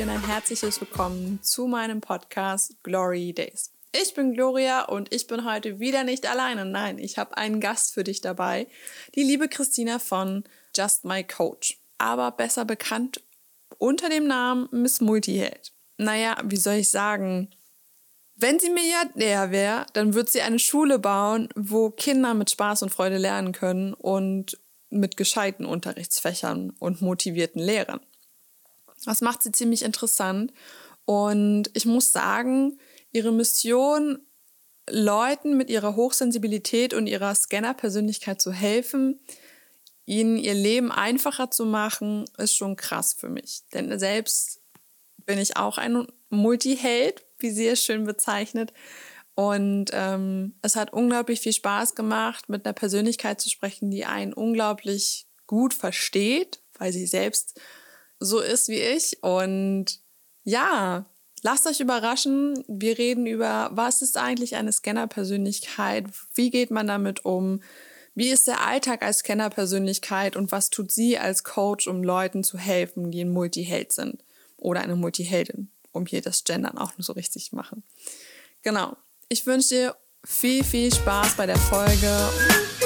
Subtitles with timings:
[0.00, 3.70] dir ein herzliches Willkommen zu meinem Podcast Glory Days.
[3.92, 6.64] Ich bin Gloria und ich bin heute wieder nicht alleine.
[6.64, 8.66] Nein, ich habe einen Gast für dich dabei,
[9.14, 10.44] die liebe Christina von
[10.74, 13.22] Just My Coach, aber besser bekannt
[13.76, 15.74] unter dem Namen Miss Multiheld.
[15.98, 17.50] Naja, wie soll ich sagen?
[18.36, 22.94] Wenn sie Milliardär wäre, dann würde sie eine Schule bauen, wo Kinder mit Spaß und
[22.94, 24.58] Freude lernen können und
[24.88, 28.00] mit gescheiten Unterrichtsfächern und motivierten Lehrern.
[29.04, 30.52] Das macht sie ziemlich interessant.
[31.04, 32.78] Und ich muss sagen,
[33.12, 34.20] ihre Mission,
[34.88, 39.20] Leuten mit ihrer Hochsensibilität und ihrer Scanner-Persönlichkeit zu helfen,
[40.04, 43.62] ihnen ihr Leben einfacher zu machen, ist schon krass für mich.
[43.72, 44.60] Denn selbst
[45.24, 48.72] bin ich auch ein Multiheld, wie sie es schön bezeichnet.
[49.34, 54.32] Und ähm, es hat unglaublich viel Spaß gemacht, mit einer Persönlichkeit zu sprechen, die einen
[54.32, 57.60] unglaublich gut versteht, weil sie selbst
[58.20, 59.22] so ist wie ich.
[59.22, 60.00] Und
[60.44, 61.06] ja,
[61.42, 62.62] lasst euch überraschen.
[62.68, 66.06] Wir reden über, was ist eigentlich eine Scanner-Persönlichkeit?
[66.34, 67.60] Wie geht man damit um?
[68.14, 72.58] Wie ist der Alltag als Scanner-Persönlichkeit und was tut sie als Coach, um Leuten zu
[72.58, 74.22] helfen, die ein Multiheld sind
[74.56, 77.82] oder eine Multiheldin, um hier das Gendern auch so richtig zu machen.
[78.62, 78.96] Genau.
[79.28, 82.79] Ich wünsche dir viel, viel Spaß bei der Folge.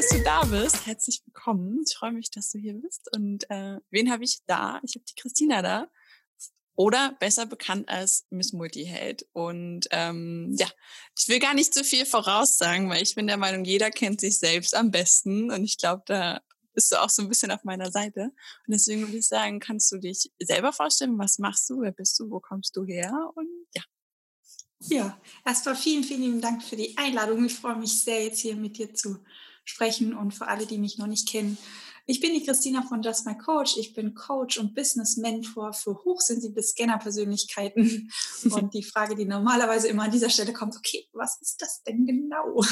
[0.00, 0.86] Dass du da bist.
[0.86, 1.84] Herzlich willkommen.
[1.86, 3.14] Ich freue mich, dass du hier bist.
[3.14, 4.80] Und äh, wen habe ich da?
[4.82, 5.90] Ich habe die Christina da.
[6.74, 9.26] Oder besser bekannt als Miss Multiheld.
[9.34, 10.68] Und ähm, ja,
[11.18, 14.38] ich will gar nicht zu viel voraussagen, weil ich bin der Meinung, jeder kennt sich
[14.38, 15.50] selbst am besten.
[15.50, 16.40] Und ich glaube, da
[16.72, 18.22] bist du auch so ein bisschen auf meiner Seite.
[18.66, 22.18] Und deswegen würde ich sagen, kannst du dich selber vorstellen, was machst du, wer bist
[22.18, 23.12] du, wo kommst du her?
[23.34, 23.82] Und ja.
[24.84, 27.44] Ja, erstmal vielen, vielen Dank für die Einladung.
[27.44, 29.18] Ich freue mich sehr, jetzt hier mit dir zu
[29.70, 31.56] sprechen und für alle, die mich noch nicht kennen.
[32.06, 33.76] Ich bin die Christina von Just My Coach.
[33.76, 38.10] Ich bin Coach und Business Mentor für hochsensible Scanner-Persönlichkeiten.
[38.50, 42.06] Und die Frage, die normalerweise immer an dieser Stelle kommt, okay, was ist das denn
[42.06, 42.64] genau?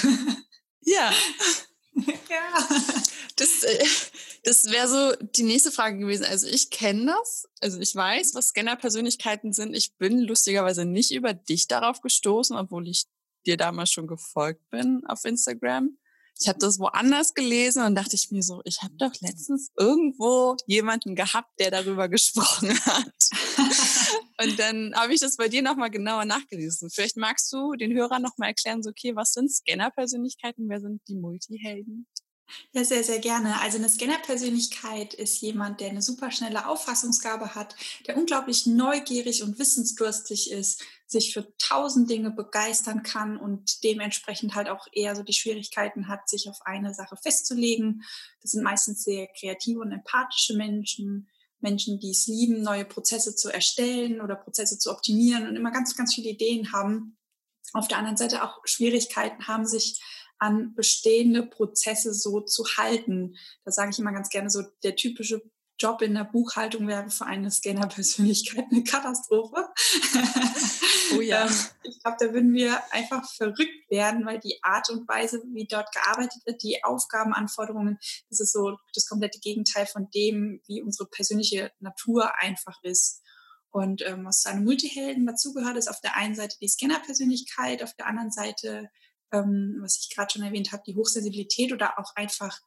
[0.81, 1.13] Ja.
[1.95, 2.69] ja.
[3.37, 3.85] Das, äh,
[4.43, 6.25] das wäre so die nächste Frage gewesen.
[6.25, 9.77] Also ich kenne das, also ich weiß, was Scanner-Persönlichkeiten sind.
[9.77, 13.05] Ich bin lustigerweise nicht über dich darauf gestoßen, obwohl ich
[13.47, 15.97] dir damals schon gefolgt bin auf Instagram.
[16.41, 20.57] Ich habe das woanders gelesen und dachte ich mir so, ich habe doch letztens irgendwo
[20.67, 23.13] jemanden gehabt, der darüber gesprochen hat.
[24.43, 26.91] und dann habe ich das bei dir nochmal genauer nachgelesen.
[26.91, 31.17] Vielleicht magst du den Hörern nochmal erklären, so okay, was sind Scanner-Persönlichkeiten, wer sind die
[31.17, 32.07] Multihelden?
[32.73, 33.61] Ja, sehr, sehr gerne.
[33.61, 37.75] Also eine Scanner-Persönlichkeit ist jemand, der eine super schnelle Auffassungsgabe hat,
[38.07, 44.69] der unglaublich neugierig und wissensdurstig ist, sich für tausend Dinge begeistern kann und dementsprechend halt
[44.69, 48.05] auch eher so die Schwierigkeiten hat, sich auf eine Sache festzulegen.
[48.43, 51.29] Das sind meistens sehr kreative und empathische Menschen,
[51.61, 55.97] Menschen, die es lieben, neue Prozesse zu erstellen oder Prozesse zu optimieren und immer ganz,
[55.97, 57.17] ganz viele Ideen haben.
[57.73, 60.01] Auf der anderen Seite auch Schwierigkeiten haben, sich
[60.39, 63.37] an bestehende Prozesse so zu halten.
[63.65, 65.43] Da sage ich immer ganz gerne so, der typische
[65.79, 69.69] Job in der Buchhaltung wäre für eine Scanner-Persönlichkeit eine Katastrophe.
[71.17, 71.47] Oh ja.
[71.47, 75.67] Ähm, ich glaube, da würden wir einfach verrückt werden, weil die Art und Weise, wie
[75.67, 81.09] dort gearbeitet wird, die Aufgabenanforderungen, das ist so das komplette Gegenteil von dem, wie unsere
[81.09, 83.23] persönliche Natur einfach ist.
[83.71, 87.95] Und ähm, was zu einem Multihelden dazugehört, ist auf der einen Seite die Scanner-Persönlichkeit, auf
[87.95, 88.91] der anderen Seite
[89.33, 92.59] ähm, was ich gerade schon erwähnt habe, die Hochsensibilität oder auch einfach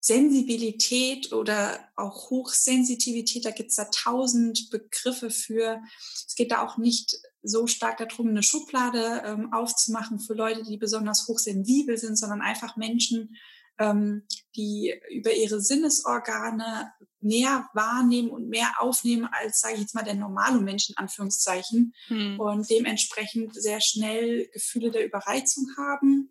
[0.00, 5.82] Sensibilität oder auch Hochsensitivität, da gibt es da tausend Begriffe für.
[6.26, 10.78] Es geht da auch nicht so stark darum, eine Schublade ähm, aufzumachen für Leute, die
[10.78, 13.36] besonders hochsensibel sind, sondern einfach Menschen,
[13.78, 14.26] ähm,
[14.56, 20.14] die über ihre Sinnesorgane mehr wahrnehmen und mehr aufnehmen als, sage ich jetzt mal, der
[20.14, 22.40] normale Mensch in Anführungszeichen hm.
[22.40, 26.30] und dementsprechend sehr schnell Gefühle der Überreizung haben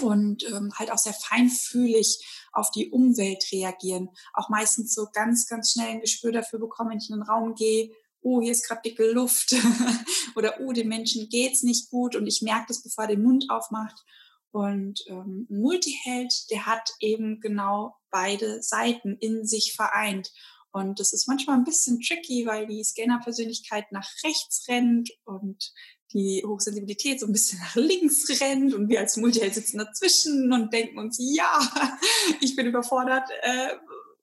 [0.00, 2.18] und ähm, halt auch sehr feinfühlig
[2.52, 4.08] auf die Umwelt reagieren.
[4.34, 7.54] Auch meistens so ganz, ganz schnell ein Gespür dafür bekommen, wenn ich in den Raum
[7.54, 7.90] gehe,
[8.20, 9.54] oh, hier ist gerade dicke Luft
[10.36, 13.46] oder oh, dem Menschen geht's nicht gut und ich merke das, bevor er den Mund
[13.48, 14.04] aufmacht.
[14.50, 20.32] Und ähm, Multiheld, der hat eben genau beide Seiten in sich vereint.
[20.72, 25.72] Und das ist manchmal ein bisschen tricky, weil die Scanner-Persönlichkeit nach rechts rennt und
[26.12, 30.72] die Hochsensibilität so ein bisschen nach links rennt und wir als Multiheld sitzen dazwischen und
[30.72, 31.60] denken uns, ja,
[32.40, 33.74] ich bin überfordert, äh,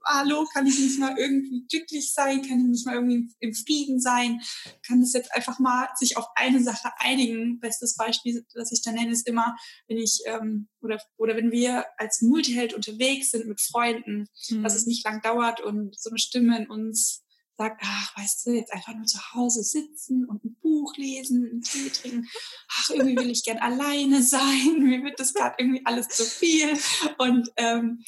[0.05, 2.41] hallo, kann ich nicht mal irgendwie glücklich sein?
[2.41, 4.41] Kann ich nicht mal irgendwie im Frieden sein?
[4.85, 7.59] Kann das jetzt einfach mal sich auf eine Sache einigen?
[7.59, 9.55] Bestes Beispiel, das ich da nenne, ist immer,
[9.87, 14.63] wenn ich ähm, oder, oder wenn wir als Multiheld unterwegs sind mit Freunden, mhm.
[14.63, 17.24] dass es nicht lang dauert und so eine Stimme in uns
[17.57, 21.61] sagt, ach, weißt du, jetzt einfach nur zu Hause sitzen und ein Buch lesen, einen
[21.61, 22.27] Tee trinken.
[22.69, 24.79] Ach, irgendwie will ich gern alleine sein.
[24.79, 26.77] Mir wird das gerade irgendwie alles zu viel.
[27.17, 28.03] Und ähm,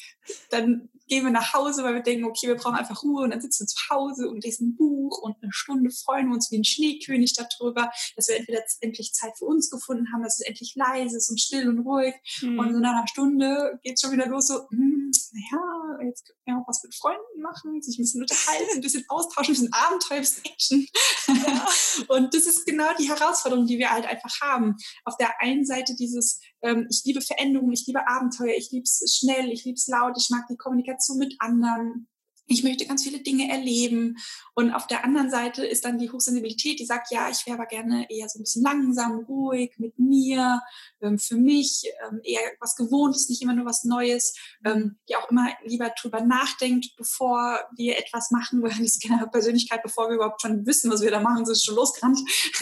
[0.50, 3.40] dann gehen wir nach Hause, weil wir denken, okay, wir brauchen einfach Ruhe und dann
[3.40, 6.58] sitzen wir zu Hause und lesen ein Buch und eine Stunde freuen wir uns wie
[6.58, 10.74] ein Schneekönig darüber, dass wir entweder endlich Zeit für uns gefunden haben, dass es endlich
[10.76, 12.14] leise ist und still und ruhig.
[12.42, 12.58] Mhm.
[12.58, 15.10] Und so nach einer Stunde geht es schon wieder los, so, hm,
[15.50, 19.04] ja, jetzt können wir auch was mit Freunden machen, sich ein bisschen unterhalten, ein bisschen
[19.08, 20.86] austauschen, ein bisschen Abenteuer, ein bisschen Action.
[21.26, 21.68] Ja.
[22.16, 24.76] und das ist genau die Herausforderung, die wir halt einfach haben.
[25.04, 29.50] Auf der einen Seite dieses, ich liebe Veränderungen, ich liebe Abenteuer, ich liebe es schnell,
[29.50, 32.08] ich liebe es laut, ich mag die Kommunikation mit anderen
[32.48, 34.16] ich möchte ganz viele Dinge erleben.
[34.54, 37.66] Und auf der anderen Seite ist dann die Hochsensibilität, die sagt, ja, ich wäre aber
[37.66, 40.62] gerne eher so ein bisschen langsam, ruhig mit mir,
[41.02, 44.34] ähm, für mich, ähm, eher was Gewohntes, nicht immer nur was Neues,
[44.64, 50.08] ähm, die auch immer lieber drüber nachdenkt, bevor wir etwas machen, weil die Scanner-Persönlichkeit, bevor
[50.08, 52.18] wir überhaupt schon wissen, was wir da machen, sind schon losgerannt.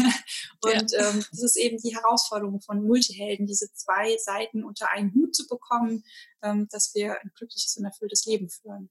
[0.63, 1.11] Und ja.
[1.11, 5.47] ähm, das ist eben die Herausforderung von Multihelden, diese zwei Seiten unter einen Hut zu
[5.47, 6.03] bekommen,
[6.41, 8.91] dass wir ein glückliches und erfülltes Leben führen.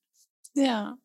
[0.56, 0.98] Ja.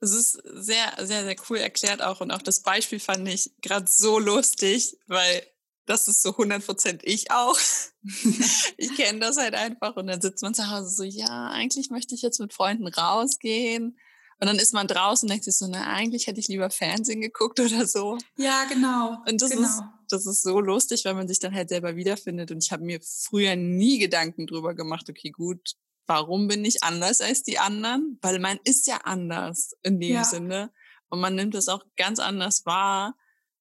[0.00, 2.20] Das ist sehr, sehr, sehr cool erklärt auch.
[2.20, 5.42] Und auch das Beispiel fand ich gerade so lustig, weil
[5.86, 7.58] das ist so 100 Prozent ich auch.
[8.76, 9.96] ich kenne das halt einfach.
[9.96, 13.98] Und dann sitzt man zu Hause so, ja, eigentlich möchte ich jetzt mit Freunden rausgehen.
[14.40, 17.20] Und dann ist man draußen und denkt sich so, na, eigentlich hätte ich lieber Fernsehen
[17.20, 18.18] geguckt oder so.
[18.36, 19.16] Ja, genau.
[19.28, 19.62] Und das genau.
[19.62, 22.52] ist, das ist so lustig, weil man sich dann halt selber wiederfindet.
[22.52, 25.74] Und ich habe mir früher nie Gedanken drüber gemacht, okay, gut,
[26.08, 28.18] warum bin ich anders als die anderen?
[28.22, 30.24] Weil man ist ja anders in dem ja.
[30.24, 30.72] Sinne.
[31.08, 33.14] Und man nimmt es auch ganz anders wahr.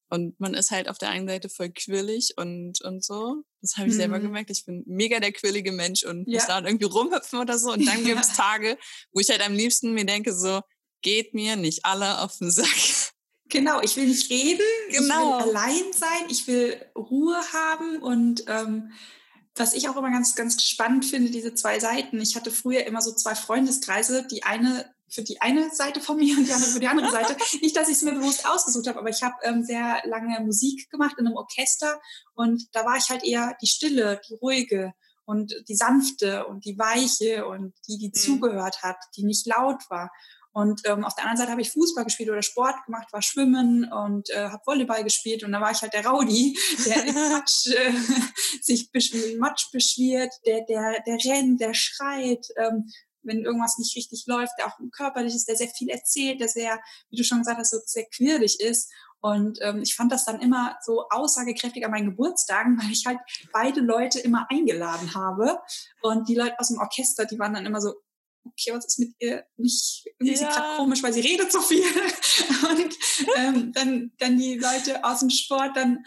[0.10, 3.44] Und man ist halt auf der einen Seite voll quirlig und, und so.
[3.62, 3.98] Das habe ich mhm.
[3.98, 4.50] selber gemerkt.
[4.50, 6.40] Ich bin mega der quirlige Mensch und ja.
[6.40, 7.74] muss da irgendwie rumhüpfen oder so.
[7.74, 8.78] Und dann gibt es Tage,
[9.12, 10.62] wo ich halt am liebsten mir denke, so,
[11.02, 13.14] geht mir nicht alle auf den Sack.
[13.50, 14.60] Genau, ich will nicht reden,
[14.90, 14.98] genau.
[14.98, 15.38] ich will genau.
[15.38, 18.92] allein sein, ich will Ruhe haben und ähm,
[19.60, 22.22] was ich auch immer ganz, ganz spannend finde, diese zwei Seiten.
[22.22, 26.38] Ich hatte früher immer so zwei Freundeskreise, die eine für die eine Seite von mir
[26.38, 27.38] und die andere für die andere Seite.
[27.62, 30.90] Nicht, dass ich es mir bewusst ausgesucht habe, aber ich habe ähm, sehr lange Musik
[30.90, 32.00] gemacht in einem Orchester
[32.36, 34.94] und da war ich halt eher die Stille, die ruhige
[35.26, 38.14] und die sanfte und die weiche und die, die mhm.
[38.14, 40.12] zugehört hat, die nicht laut war.
[40.58, 43.92] Und ähm, auf der anderen Seite habe ich Fußball gespielt oder Sport gemacht, war schwimmen
[43.92, 47.94] und äh, habe Volleyball gespielt und da war ich halt der Rowdy, der Matsch, äh,
[48.60, 52.90] sich besch Matsch beschwert, der, der, der rennt, der schreit, ähm,
[53.22, 56.80] wenn irgendwas nicht richtig läuft, der auch körperlich ist, der sehr viel erzählt, der sehr,
[57.12, 58.92] wie du schon gesagt hast, so sehr quirlig ist.
[59.20, 63.20] Und ähm, ich fand das dann immer so aussagekräftig an meinen Geburtstagen, weil ich halt
[63.54, 65.60] beide Leute immer eingeladen habe.
[66.02, 67.94] Und die Leute aus dem Orchester, die waren dann immer so,
[68.48, 70.34] okay, was ist mit ihr nicht, irgendwie ja.
[70.34, 71.84] ist sie gerade komisch, weil sie redet so viel.
[72.70, 72.96] Und
[73.38, 76.04] ähm, dann, dann die Leute aus dem Sport dann,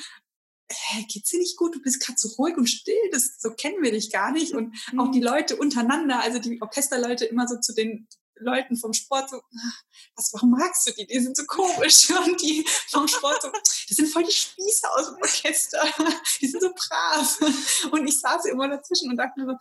[0.69, 1.75] äh, geht's dir nicht gut?
[1.75, 4.55] Du bist gerade so ruhig und still, das, so kennen wir dich gar nicht.
[4.55, 5.01] Und mhm.
[5.01, 8.07] auch die Leute untereinander, also die Orchesterleute immer so zu den
[8.41, 9.41] Leuten vom Sport so,
[10.17, 11.07] was, warum magst du die?
[11.07, 12.11] Die sind so komisch.
[12.27, 15.83] Und die vom Sport so, das sind voll die Spießer aus dem Orchester.
[16.41, 17.39] Die sind so brav.
[17.93, 19.53] Und ich saß immer dazwischen und dachte mir so,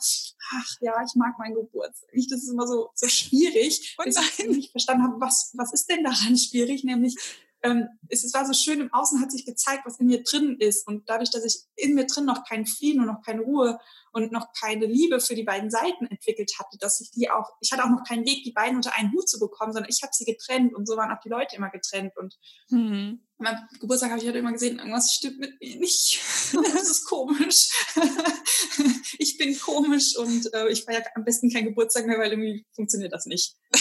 [0.55, 2.09] ach ja, ich mag meinen Geburtstag.
[2.13, 5.73] Ich, das ist immer so, so schwierig, oh bis ich nicht verstanden habe, was, was
[5.73, 6.83] ist denn daran schwierig?
[6.83, 7.15] Nämlich,
[7.61, 10.87] ähm, es, war so schön, im Außen hat sich gezeigt, was in mir drin ist.
[10.87, 13.79] Und dadurch, dass ich in mir drin noch keinen Frieden und noch keine Ruhe
[14.11, 17.71] und noch keine Liebe für die beiden Seiten entwickelt hatte, dass ich die auch, ich
[17.71, 20.11] hatte auch noch keinen Weg, die beiden unter einen Hut zu bekommen, sondern ich habe
[20.13, 22.13] sie getrennt und so waren auch die Leute immer getrennt.
[22.17, 22.35] Und
[22.69, 23.21] mhm.
[23.37, 26.19] an meinem Geburtstag habe ich halt immer gesehen, irgendwas stimmt mit mir nicht.
[26.53, 27.69] das ist komisch.
[29.19, 33.13] ich bin komisch und äh, ich feiere am besten keinen Geburtstag mehr, weil irgendwie funktioniert
[33.13, 33.55] das nicht.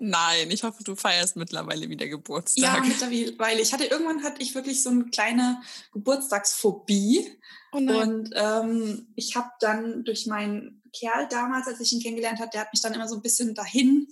[0.00, 2.62] Nein, ich hoffe, du feierst mittlerweile wieder Geburtstag.
[2.62, 3.60] Ja, mittlerweile.
[3.60, 5.60] Ich hatte irgendwann hatte ich wirklich so eine kleine
[5.92, 7.38] Geburtstagsphobie.
[7.72, 12.50] Oh und ähm, ich habe dann durch meinen Kerl damals, als ich ihn kennengelernt habe,
[12.52, 14.08] der hat mich dann immer so ein bisschen dahin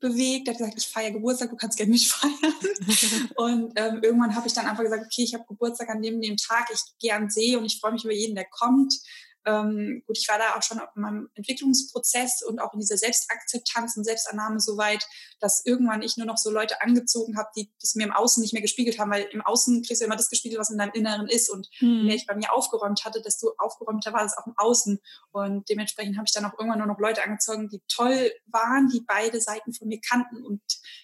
[0.00, 2.32] bewegt, der hat gesagt, ich feiere Geburtstag, du kannst gerne mitfeiern.
[3.36, 6.36] und ähm, irgendwann habe ich dann einfach gesagt, okay, ich habe Geburtstag an dem, dem
[6.36, 8.94] Tag, ich gehe an See und ich freue mich über jeden, der kommt.
[9.46, 13.96] Ähm, gut, ich war da auch schon in meinem Entwicklungsprozess und auch in dieser Selbstakzeptanz
[13.96, 15.06] und Selbstannahme so weit,
[15.40, 18.52] dass irgendwann ich nur noch so Leute angezogen habe, die das mir im Außen nicht
[18.52, 21.28] mehr gespiegelt haben, weil im Außen kriegst du immer das gespiegelt, was in deinem Inneren
[21.28, 21.50] ist.
[21.50, 21.88] Und hm.
[21.88, 24.98] je mehr ich bei mir aufgeräumt hatte, desto aufgeräumter war es auch im Außen.
[25.30, 29.02] Und dementsprechend habe ich dann auch irgendwann nur noch Leute angezogen, die toll waren, die
[29.06, 30.60] beide Seiten von mir kannten und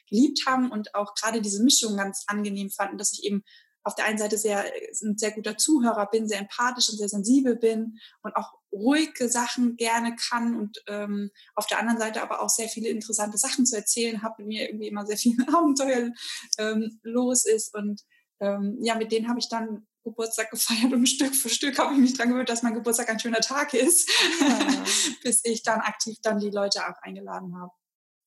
[0.08, 3.44] geliebt haben und auch gerade diese Mischung ganz angenehm fanden, dass ich eben
[3.84, 4.64] auf der einen Seite sehr,
[5.02, 9.76] ein sehr guter Zuhörer bin, sehr empathisch und sehr sensibel bin und auch ruhige Sachen
[9.76, 13.76] gerne kann und ähm, auf der anderen Seite aber auch sehr viele interessante Sachen zu
[13.76, 16.10] erzählen habe, mit mir irgendwie immer sehr viel Abenteuer
[16.58, 18.02] ähm, los ist und
[18.40, 22.00] ähm, ja, mit denen habe ich dann Geburtstag gefeiert und Stück für Stück habe ich
[22.00, 24.10] mich dran gewöhnt, dass mein Geburtstag ein schöner Tag ist,
[24.40, 24.84] ja.
[25.22, 27.72] bis ich dann aktiv dann die Leute auch eingeladen habe.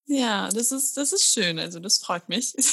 [0.10, 1.60] Ja, das ist, das ist schön.
[1.60, 2.54] Also das freut mich.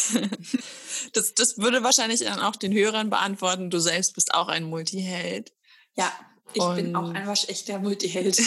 [1.12, 3.68] Das, das würde wahrscheinlich dann auch den Hörern beantworten.
[3.68, 5.52] Du selbst bist auch ein Multiheld.
[5.94, 6.12] Ja,
[6.52, 8.40] ich Und bin auch ein waschechter Multiheld.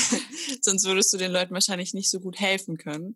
[0.61, 3.15] Sonst würdest du den Leuten wahrscheinlich nicht so gut helfen können.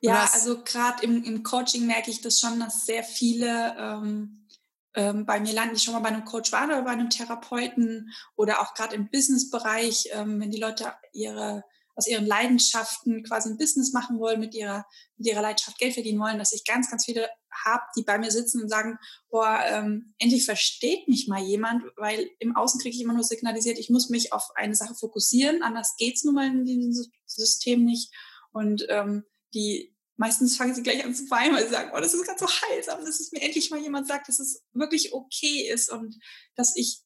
[0.00, 4.46] Ja, hast, also gerade im, im Coaching merke ich das schon, dass sehr viele ähm,
[4.94, 8.12] ähm, bei mir landen, die schon mal bei einem Coach waren oder bei einem Therapeuten
[8.36, 11.64] oder auch gerade im Businessbereich, ähm, wenn die Leute ihre
[11.98, 14.86] aus ihren Leidenschaften quasi ein Business machen wollen, mit ihrer,
[15.16, 17.28] mit ihrer Leidenschaft Geld verdienen wollen, dass ich ganz, ganz viele
[17.64, 18.98] habe, die bei mir sitzen und sagen,
[19.30, 23.80] boah, ähm, endlich versteht mich mal jemand, weil im Außen kriege ich immer nur signalisiert,
[23.80, 28.14] ich muss mich auf eine Sache fokussieren, anders geht's nun mal in diesem System nicht.
[28.52, 32.14] Und ähm, die meistens fangen sie gleich an zu weinen, weil sie sagen, oh, das
[32.14, 35.68] ist ganz so heilsam, dass es mir endlich mal jemand sagt, dass es wirklich okay
[35.68, 36.16] ist und
[36.54, 37.02] dass ich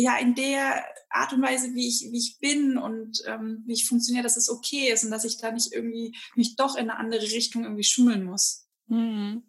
[0.00, 3.86] ja in der Art und Weise, wie ich, wie ich bin und ähm, wie ich
[3.86, 6.98] funktioniere, dass es okay ist und dass ich da nicht irgendwie mich doch in eine
[6.98, 8.66] andere Richtung irgendwie schummeln muss.
[8.86, 9.42] Mhm.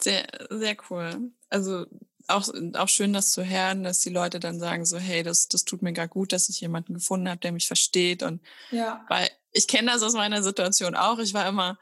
[0.00, 1.32] Sehr, sehr cool.
[1.48, 1.86] Also
[2.28, 5.64] auch, auch schön, das zu hören, dass die Leute dann sagen so, hey, das, das
[5.64, 8.22] tut mir gar gut, dass ich jemanden gefunden habe, der mich versteht.
[8.22, 9.04] Und ja.
[9.08, 11.18] weil ich kenne das aus meiner Situation auch.
[11.18, 11.78] Ich war immer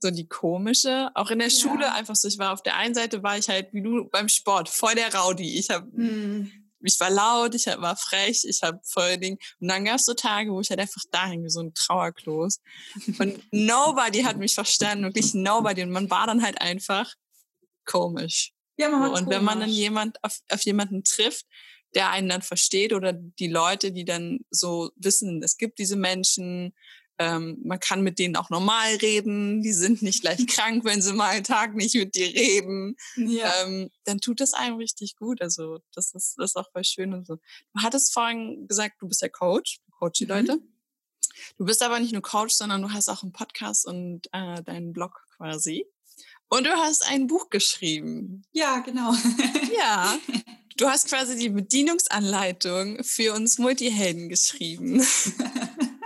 [0.00, 1.60] so die komische, auch in der ja.
[1.60, 2.28] Schule einfach so.
[2.28, 5.12] Ich war auf der einen Seite war ich halt wie du beim Sport voll der
[5.14, 5.58] Rowdy.
[5.58, 9.38] Ich habe mhm ich war laut, ich war frech, ich habe voll Ding.
[9.60, 11.74] Und dann gab es so Tage, wo ich halt einfach da hing, wie so ein
[11.74, 12.60] Trauerklos.
[13.18, 15.82] Und nobody hat mich verstanden, wirklich nobody.
[15.82, 17.12] Und man war dann halt einfach
[17.84, 18.52] komisch.
[18.76, 19.30] Ja, man war Und komisch.
[19.30, 21.46] wenn man dann jemand auf, auf jemanden trifft,
[21.94, 26.74] der einen dann versteht oder die Leute, die dann so wissen, es gibt diese Menschen,
[27.18, 31.12] ähm, man kann mit denen auch normal reden, die sind nicht gleich krank, wenn sie
[31.12, 32.96] mal einen Tag nicht mit dir reden.
[33.16, 33.52] Ja.
[33.62, 35.42] Ähm, dann tut das einem richtig gut.
[35.42, 37.36] Also das ist, das ist auch voll schön und so.
[37.36, 40.30] Du hattest vorhin gesagt, du bist ja Coach, du coach die mhm.
[40.30, 40.58] Leute.
[41.56, 44.92] Du bist aber nicht nur Coach, sondern du hast auch einen Podcast und äh, deinen
[44.92, 45.86] Blog quasi.
[46.48, 48.42] Und du hast ein Buch geschrieben.
[48.52, 49.12] Ja, genau.
[49.76, 50.18] ja.
[50.76, 55.02] Du hast quasi die Bedienungsanleitung für uns Multihelden geschrieben.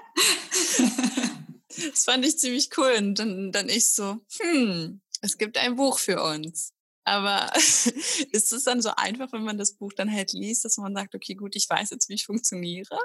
[1.90, 2.94] das fand ich ziemlich cool.
[2.98, 6.72] Und dann, dann ich so, hm, es gibt ein Buch für uns.
[7.04, 10.94] Aber ist es dann so einfach, wenn man das Buch dann halt liest, dass man
[10.94, 12.98] sagt, okay, gut, ich weiß jetzt, wie ich funktioniere?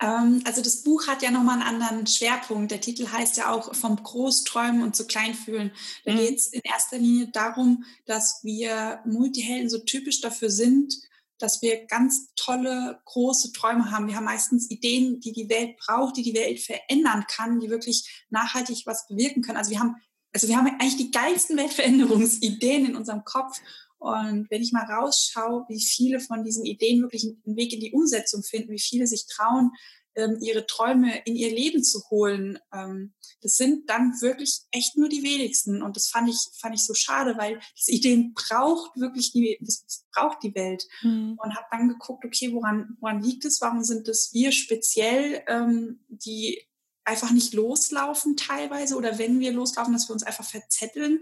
[0.00, 2.70] Ähm, also das Buch hat ja nochmal einen anderen Schwerpunkt.
[2.70, 5.72] Der Titel heißt ja auch vom Großträumen und zu Kleinfühlen.
[6.04, 6.16] Da mhm.
[6.18, 10.94] geht es in erster Linie darum, dass wir Multihelden so typisch dafür sind,
[11.42, 14.06] dass wir ganz tolle, große Träume haben.
[14.06, 18.24] Wir haben meistens Ideen, die die Welt braucht, die die Welt verändern kann, die wirklich
[18.30, 19.58] nachhaltig was bewirken können.
[19.58, 19.96] Also wir haben,
[20.32, 23.60] also wir haben eigentlich die geilsten Weltveränderungsideen in unserem Kopf.
[23.98, 27.92] Und wenn ich mal rausschaue, wie viele von diesen Ideen wirklich einen Weg in die
[27.92, 29.70] Umsetzung finden, wie viele sich trauen,
[30.14, 35.08] ähm, ihre Träume in ihr Leben zu holen, ähm, das sind dann wirklich echt nur
[35.08, 35.82] die wenigsten.
[35.82, 40.06] Und das fand ich, fand ich so schade, weil diese Ideen braucht wirklich die, das
[40.12, 40.86] braucht die Welt.
[41.02, 41.38] Mhm.
[41.42, 43.60] Und habe dann geguckt, okay, woran, woran liegt es?
[43.60, 46.60] Warum sind es wir speziell, ähm, die
[47.04, 51.20] einfach nicht loslaufen teilweise oder wenn wir loslaufen, dass wir uns einfach verzetteln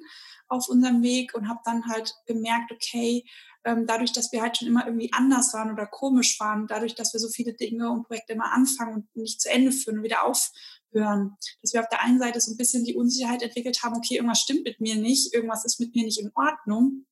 [0.50, 3.24] auf unserem Weg und habe dann halt gemerkt, okay,
[3.64, 7.12] ähm, dadurch, dass wir halt schon immer irgendwie anders waren oder komisch waren, dadurch, dass
[7.12, 10.24] wir so viele Dinge und Projekte immer anfangen und nicht zu Ende führen und wieder
[10.24, 14.16] aufhören, dass wir auf der einen Seite so ein bisschen die Unsicherheit entwickelt haben, okay,
[14.16, 17.06] irgendwas stimmt mit mir nicht, irgendwas ist mit mir nicht in Ordnung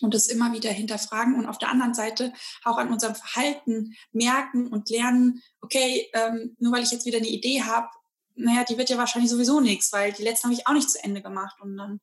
[0.00, 2.32] und das immer wieder hinterfragen und auf der anderen Seite
[2.64, 7.28] auch an unserem Verhalten merken und lernen, okay, ähm, nur weil ich jetzt wieder eine
[7.28, 7.88] Idee habe,
[8.36, 11.02] naja, die wird ja wahrscheinlich sowieso nichts, weil die letzte habe ich auch nicht zu
[11.02, 11.56] Ende gemacht.
[11.60, 12.00] Und dann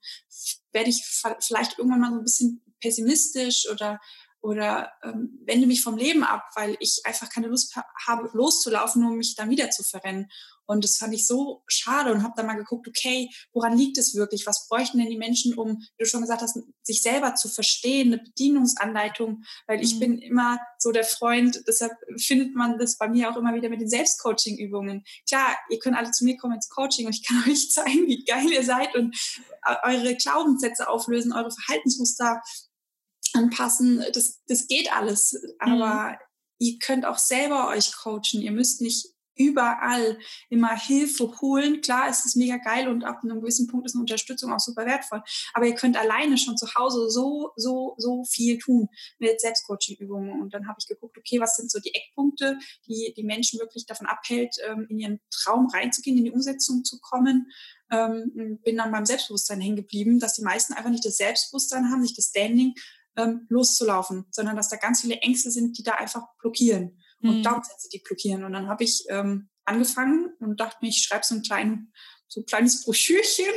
[0.71, 1.03] werde ich
[1.39, 3.99] vielleicht irgendwann mal so ein bisschen pessimistisch oder
[4.43, 9.11] oder ähm, wende mich vom Leben ab, weil ich einfach keine Lust habe, loszulaufen, nur
[9.11, 10.29] um mich dann wieder zu verrennen.
[10.65, 14.15] Und das fand ich so schade und habe dann mal geguckt, okay, woran liegt es
[14.15, 14.45] wirklich?
[14.45, 18.13] Was bräuchten denn die Menschen, um, wie du schon gesagt hast, sich selber zu verstehen,
[18.13, 19.43] eine Bedienungsanleitung?
[19.65, 19.99] Weil ich mhm.
[19.99, 23.79] bin immer so der Freund, deshalb findet man das bei mir auch immer wieder mit
[23.79, 25.05] den Selbstcoaching-Übungen.
[25.27, 28.25] Klar, ihr könnt alle zu mir kommen ins Coaching und ich kann euch zeigen, wie
[28.25, 29.15] geil ihr seid und
[29.83, 32.41] eure Glaubenssätze auflösen, eure Verhaltensmuster
[33.33, 34.03] anpassen.
[34.13, 35.35] Das, das geht alles.
[35.59, 36.17] Aber mhm.
[36.59, 38.41] ihr könnt auch selber euch coachen.
[38.41, 40.17] Ihr müsst nicht überall
[40.49, 41.81] immer Hilfe holen.
[41.81, 44.85] Klar ist es mega geil und ab einem gewissen Punkt ist eine Unterstützung auch super
[44.85, 45.23] wertvoll.
[45.53, 48.89] Aber ihr könnt alleine schon zu Hause so, so, so viel tun
[49.19, 50.41] mit Selbstcoaching-Übungen.
[50.41, 53.85] Und dann habe ich geguckt, okay, was sind so die Eckpunkte, die die Menschen wirklich
[53.85, 57.51] davon abhält, ähm, in ihren Traum reinzugehen, in die Umsetzung zu kommen.
[57.91, 62.01] Ähm, bin dann beim Selbstbewusstsein hängen geblieben, dass die meisten einfach nicht das Selbstbewusstsein haben,
[62.01, 62.73] nicht das Standing,
[63.17, 67.41] ähm, loszulaufen, sondern dass da ganz viele Ängste sind, die da einfach blockieren und mhm.
[67.41, 68.43] Glaubenssätze, die blockieren.
[68.43, 71.93] Und dann habe ich ähm, angefangen und dachte mir, ich schreibe so ein kleinen
[72.33, 73.53] so ein kleines Broschürchen.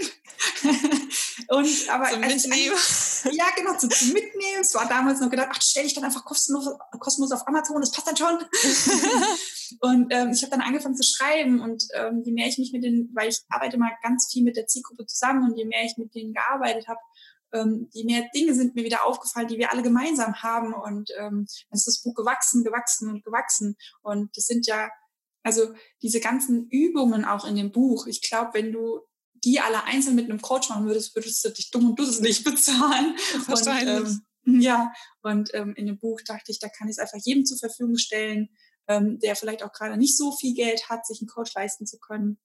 [1.49, 2.77] und aber zum Mitnehmen.
[3.33, 4.61] ja, genau, zum, zum Mitnehmen.
[4.61, 7.91] Es war damals noch gedacht, ach, stell ich dann einfach kostenlos, kostenlos auf Amazon, das
[7.91, 8.39] passt dann schon.
[9.81, 12.85] und ähm, ich habe dann angefangen zu schreiben und ähm, je mehr ich mich mit
[12.85, 15.97] den, weil ich arbeite mal ganz viel mit der Zielgruppe zusammen und je mehr ich
[15.97, 17.01] mit denen gearbeitet habe,
[17.53, 20.75] ähm, die mehr Dinge sind mir wieder aufgefallen, die wir alle gemeinsam haben.
[20.75, 23.77] Und ähm, dann ist das Buch gewachsen, gewachsen und gewachsen.
[24.03, 24.91] Und das sind ja,
[25.43, 28.07] also diese ganzen Übungen auch in dem Buch.
[28.07, 29.01] Ich glaube, wenn du
[29.45, 33.17] die alle einzeln mit einem Coach machen würdest, würdest du dich dumm und dusselig bezahlen.
[33.47, 33.97] Wahrscheinlich.
[33.97, 37.19] Und, ähm, ja, und ähm, in dem Buch dachte ich, da kann ich es einfach
[37.25, 38.49] jedem zur Verfügung stellen,
[38.89, 41.99] ähm, der vielleicht auch gerade nicht so viel Geld hat, sich einen Coach leisten zu
[41.99, 42.39] können.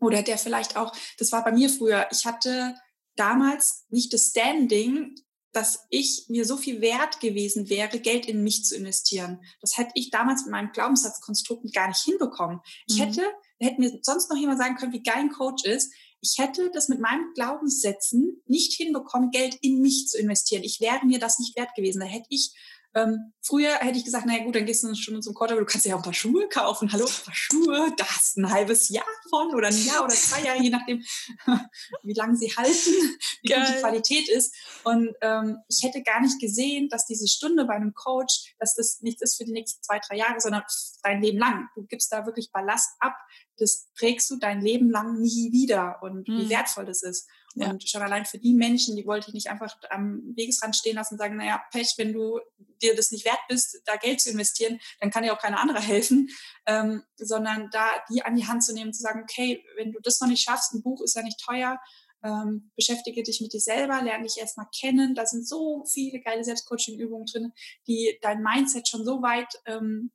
[0.00, 2.74] Oder der vielleicht auch, das war bei mir früher, ich hatte
[3.16, 5.14] damals nicht das Standing,
[5.52, 9.40] dass ich mir so viel wert gewesen wäre, Geld in mich zu investieren.
[9.62, 12.60] Das hätte ich damals mit meinem Glaubenssatzkonstrukt gar nicht hinbekommen.
[12.86, 13.04] Ich mhm.
[13.04, 13.22] hätte,
[13.58, 15.92] hätte mir sonst noch jemand sagen können, wie geil ein Coach ist.
[16.20, 20.62] Ich hätte das mit meinen Glaubenssätzen nicht hinbekommen, Geld in mich zu investieren.
[20.62, 22.00] Ich wäre mir das nicht wert gewesen.
[22.00, 22.52] Da hätte ich
[22.96, 25.66] ähm, früher hätte ich gesagt, naja gut, dann gehst du eine Stunde zum Quarter, du
[25.66, 26.90] kannst ja auch ein paar Schuhe kaufen.
[26.90, 30.40] Hallo, ein paar Schuhe, da hast ein halbes Jahr von oder ein Jahr oder zwei
[30.40, 31.04] Jahre, je nachdem,
[32.02, 33.60] wie lange sie halten, wie Geil.
[33.60, 34.56] gut die Qualität ist.
[34.84, 39.02] Und ähm, ich hätte gar nicht gesehen, dass diese Stunde bei einem Coach, dass das
[39.02, 40.62] nichts ist für die nächsten zwei, drei Jahre, sondern
[41.02, 41.68] dein Leben lang.
[41.74, 43.14] Du gibst da wirklich Ballast ab,
[43.58, 46.40] das trägst du dein Leben lang nie wieder und mhm.
[46.40, 47.28] wie wertvoll das ist.
[47.58, 47.70] Ja.
[47.70, 51.14] Und schon allein für die Menschen, die wollte ich nicht einfach am Wegesrand stehen lassen
[51.14, 52.38] und sagen, naja, Pech, wenn du
[52.82, 55.80] dir das nicht wert bist, da Geld zu investieren, dann kann dir auch keine andere
[55.80, 56.28] helfen,
[56.66, 60.20] ähm, sondern da die an die Hand zu nehmen, zu sagen, okay, wenn du das
[60.20, 61.80] noch nicht schaffst, ein Buch ist ja nicht teuer,
[62.22, 65.14] ähm, beschäftige dich mit dir selber, lerne dich erstmal kennen.
[65.14, 67.52] Da sind so viele geile Selbstcoaching-Übungen drin,
[67.86, 70.10] die dein Mindset schon so weit ähm,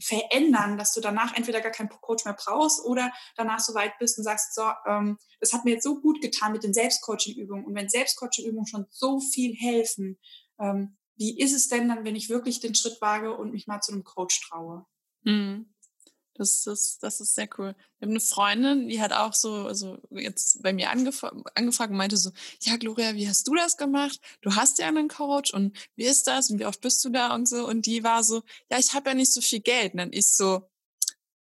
[0.00, 4.18] verändern, dass du danach entweder gar keinen Coach mehr brauchst oder danach so weit bist
[4.18, 7.64] und sagst, so, ähm, das hat mir jetzt so gut getan mit den Selbstcoaching-Übungen.
[7.64, 10.18] Und wenn Selbstcoaching-Übungen schon so viel helfen,
[10.58, 13.80] ähm, wie ist es denn dann, wenn ich wirklich den Schritt wage und mich mal
[13.80, 14.84] zu einem Coach traue?
[15.22, 15.73] Mhm.
[16.34, 17.74] Das ist, das ist sehr cool.
[17.78, 21.96] Ich habe eine Freundin, die hat auch so, also jetzt bei mir angef angefragt und
[21.96, 22.30] meinte so,
[22.62, 24.20] ja, Gloria, wie hast du das gemacht?
[24.40, 27.34] Du hast ja einen Coach und wie ist das und wie oft bist du da
[27.34, 27.66] und so?
[27.66, 29.92] Und die war so, ja, ich habe ja nicht so viel Geld.
[29.92, 30.68] Und dann ist so,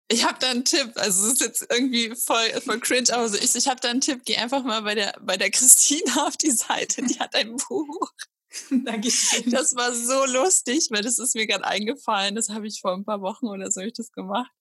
[0.09, 0.91] ich habe da einen Tipp.
[0.95, 4.01] Also es ist jetzt irgendwie voll, voll cringe, aber so ich, ich habe da einen
[4.01, 4.21] Tipp.
[4.25, 7.03] Geh einfach mal bei der, bei der Christine auf die Seite.
[7.03, 8.11] Die hat ein Buch.
[8.69, 9.49] Dankeschön.
[9.49, 12.35] Das war so lustig, weil das ist mir gerade eingefallen.
[12.35, 14.51] Das habe ich vor ein paar Wochen oder so ich das gemacht.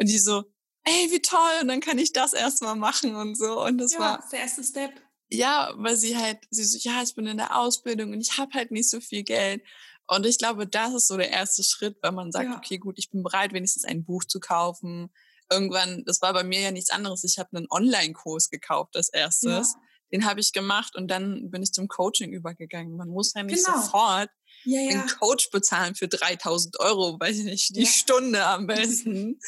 [0.00, 0.44] Und die so,
[0.84, 3.64] ey, wie toll, und dann kann ich das erstmal machen und so.
[3.64, 4.92] Und das ja, war der erste Step.
[5.28, 8.52] Ja, weil sie halt, sie so, ja, ich bin in der Ausbildung und ich habe
[8.54, 9.62] halt nicht so viel Geld.
[10.08, 12.56] Und ich glaube, das ist so der erste Schritt, weil man sagt, ja.
[12.56, 15.12] okay, gut, ich bin bereit, wenigstens ein Buch zu kaufen.
[15.50, 17.22] Irgendwann, das war bei mir ja nichts anderes.
[17.22, 19.74] Ich habe einen Online-Kurs gekauft als erstes.
[19.74, 19.80] Ja.
[20.12, 22.96] Den habe ich gemacht und dann bin ich zum Coaching übergegangen.
[22.96, 23.80] Man muss ja nicht genau.
[23.80, 24.30] sofort
[24.64, 25.00] ja, ja.
[25.00, 27.90] einen Coach bezahlen für 3000 Euro, weiß ich nicht, die ja.
[27.90, 29.40] Stunde am besten.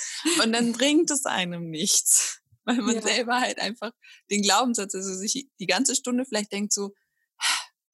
[0.43, 3.03] Und dann bringt es einem nichts, weil man ja.
[3.03, 3.93] selber halt einfach
[4.31, 6.93] den Glaubenssatz, also sich die ganze Stunde vielleicht denkt so,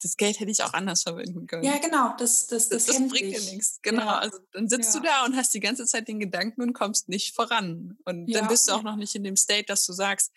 [0.03, 1.65] das Geld hätte ich auch anders verwenden können.
[1.65, 3.81] Ja, genau, das, das, das, das, das bringt dir nichts.
[3.83, 4.19] Genau, ja.
[4.19, 5.01] also dann sitzt ja.
[5.01, 7.99] du da und hast die ganze Zeit den Gedanken und kommst nicht voran.
[8.05, 8.39] Und ja.
[8.39, 10.33] dann bist du auch noch nicht in dem State, dass du sagst,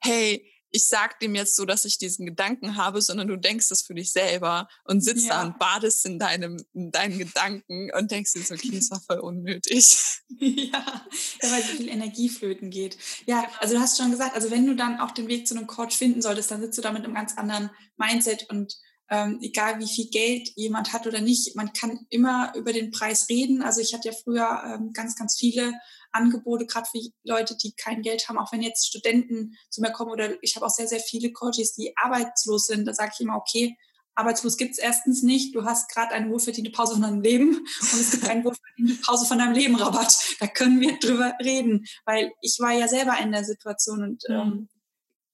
[0.00, 3.82] hey, ich sag dem jetzt so, dass ich diesen Gedanken habe, sondern du denkst das
[3.82, 5.34] für dich selber und sitzt ja.
[5.34, 9.00] da und badest in deinem, in deinen Gedanken und denkst dir so, okay, das war
[9.00, 9.84] voll unnötig.
[10.38, 11.04] Ja,
[11.42, 12.96] weil so viel Energie flöten geht.
[13.26, 13.52] Ja, genau.
[13.60, 15.96] also du hast schon gesagt, also wenn du dann auch den Weg zu einem Coach
[15.96, 18.74] finden solltest, dann sitzt du da mit einem ganz anderen Mindset und
[19.12, 23.28] ähm, egal wie viel Geld jemand hat oder nicht, man kann immer über den Preis
[23.28, 23.62] reden.
[23.62, 25.74] Also ich hatte ja früher ähm, ganz, ganz viele
[26.12, 30.10] Angebote, gerade für Leute, die kein Geld haben, auch wenn jetzt Studenten zu mir kommen
[30.10, 32.86] oder ich habe auch sehr, sehr viele Coaches, die arbeitslos sind.
[32.86, 33.76] Da sage ich immer, okay,
[34.14, 35.54] arbeitslos gibt es erstens nicht.
[35.54, 39.26] Du hast gerade eine wohlverdiente Pause von deinem Leben und es gibt eine wohlverdiente Pause
[39.26, 40.36] von deinem Leben Rabatt.
[40.38, 44.34] Da können wir drüber reden, weil ich war ja selber in der Situation und mhm.
[44.34, 44.68] ähm,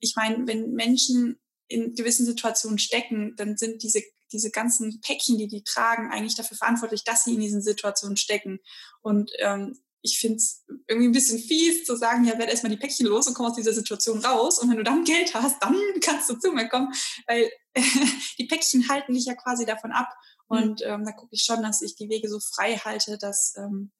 [0.01, 4.01] ich meine, wenn Menschen in gewissen Situationen stecken, dann sind diese
[4.33, 8.59] diese ganzen Päckchen, die die tragen, eigentlich dafür verantwortlich, dass sie in diesen Situationen stecken.
[9.01, 12.79] Und ähm, ich finde es irgendwie ein bisschen fies zu sagen, ja, werde erstmal die
[12.79, 14.59] Päckchen los und komm aus dieser Situation raus.
[14.59, 16.93] Und wenn du dann Geld hast, dann kannst du zu mir kommen,
[17.27, 17.51] weil
[18.39, 20.09] die Päckchen halten dich ja quasi davon ab.
[20.49, 20.59] Mhm.
[20.59, 23.93] Und ähm, da gucke ich schon, dass ich die Wege so frei halte, dass, ähm,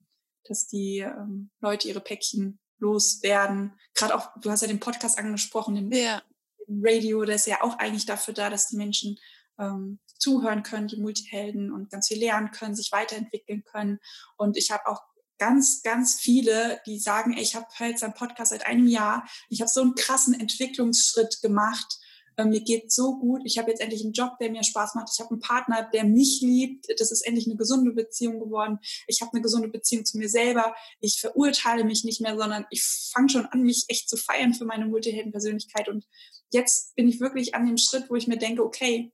[0.45, 3.73] dass die ähm, Leute ihre Päckchen loswerden.
[3.93, 6.21] Gerade auch, du hast ja den Podcast angesprochen, den, ja.
[6.67, 9.17] den Radio, der ist ja auch eigentlich dafür da, dass die Menschen
[9.59, 13.99] ähm, zuhören können, die Multihelden und ganz viel lernen können, sich weiterentwickeln können.
[14.37, 15.01] Und ich habe auch
[15.39, 19.61] ganz, ganz viele, die sagen, ey, ich habe jetzt einen Podcast seit einem Jahr, ich
[19.61, 21.99] habe so einen krassen Entwicklungsschritt gemacht,
[22.37, 25.09] ähm, mir geht so gut, ich habe jetzt endlich einen Job, der mir Spaß macht,
[25.13, 29.21] ich habe einen Partner, der mich liebt, das ist endlich eine gesunde Beziehung geworden, ich
[29.21, 33.29] habe eine gesunde Beziehung zu mir selber, ich verurteile mich nicht mehr, sondern ich fange
[33.29, 35.89] schon an, mich echt zu feiern für meine Multiheldenpersönlichkeit.
[35.89, 36.05] Und
[36.51, 39.11] jetzt bin ich wirklich an dem Schritt, wo ich mir denke, okay,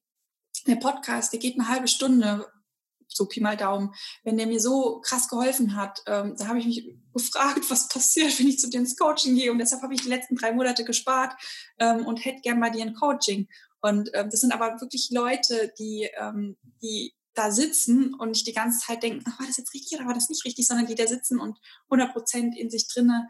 [0.67, 2.45] der Podcast, der geht eine halbe Stunde,
[3.07, 6.65] so Pi mal Daumen, wenn der mir so krass geholfen hat, ähm, da habe ich
[6.65, 9.51] mich gefragt, was passiert, wenn ich zu dir ins Coaching gehe.
[9.51, 11.33] Und deshalb habe ich die letzten drei Monate gespart
[11.79, 13.47] ähm, und hätte gern bei dir ein Coaching.
[13.81, 18.53] Und ähm, das sind aber wirklich Leute, die, ähm, die da sitzen und nicht die
[18.53, 20.95] ganze Zeit denken, ach, war das jetzt richtig oder war das nicht richtig, sondern die
[20.95, 23.29] da sitzen und 100 Prozent in sich drinne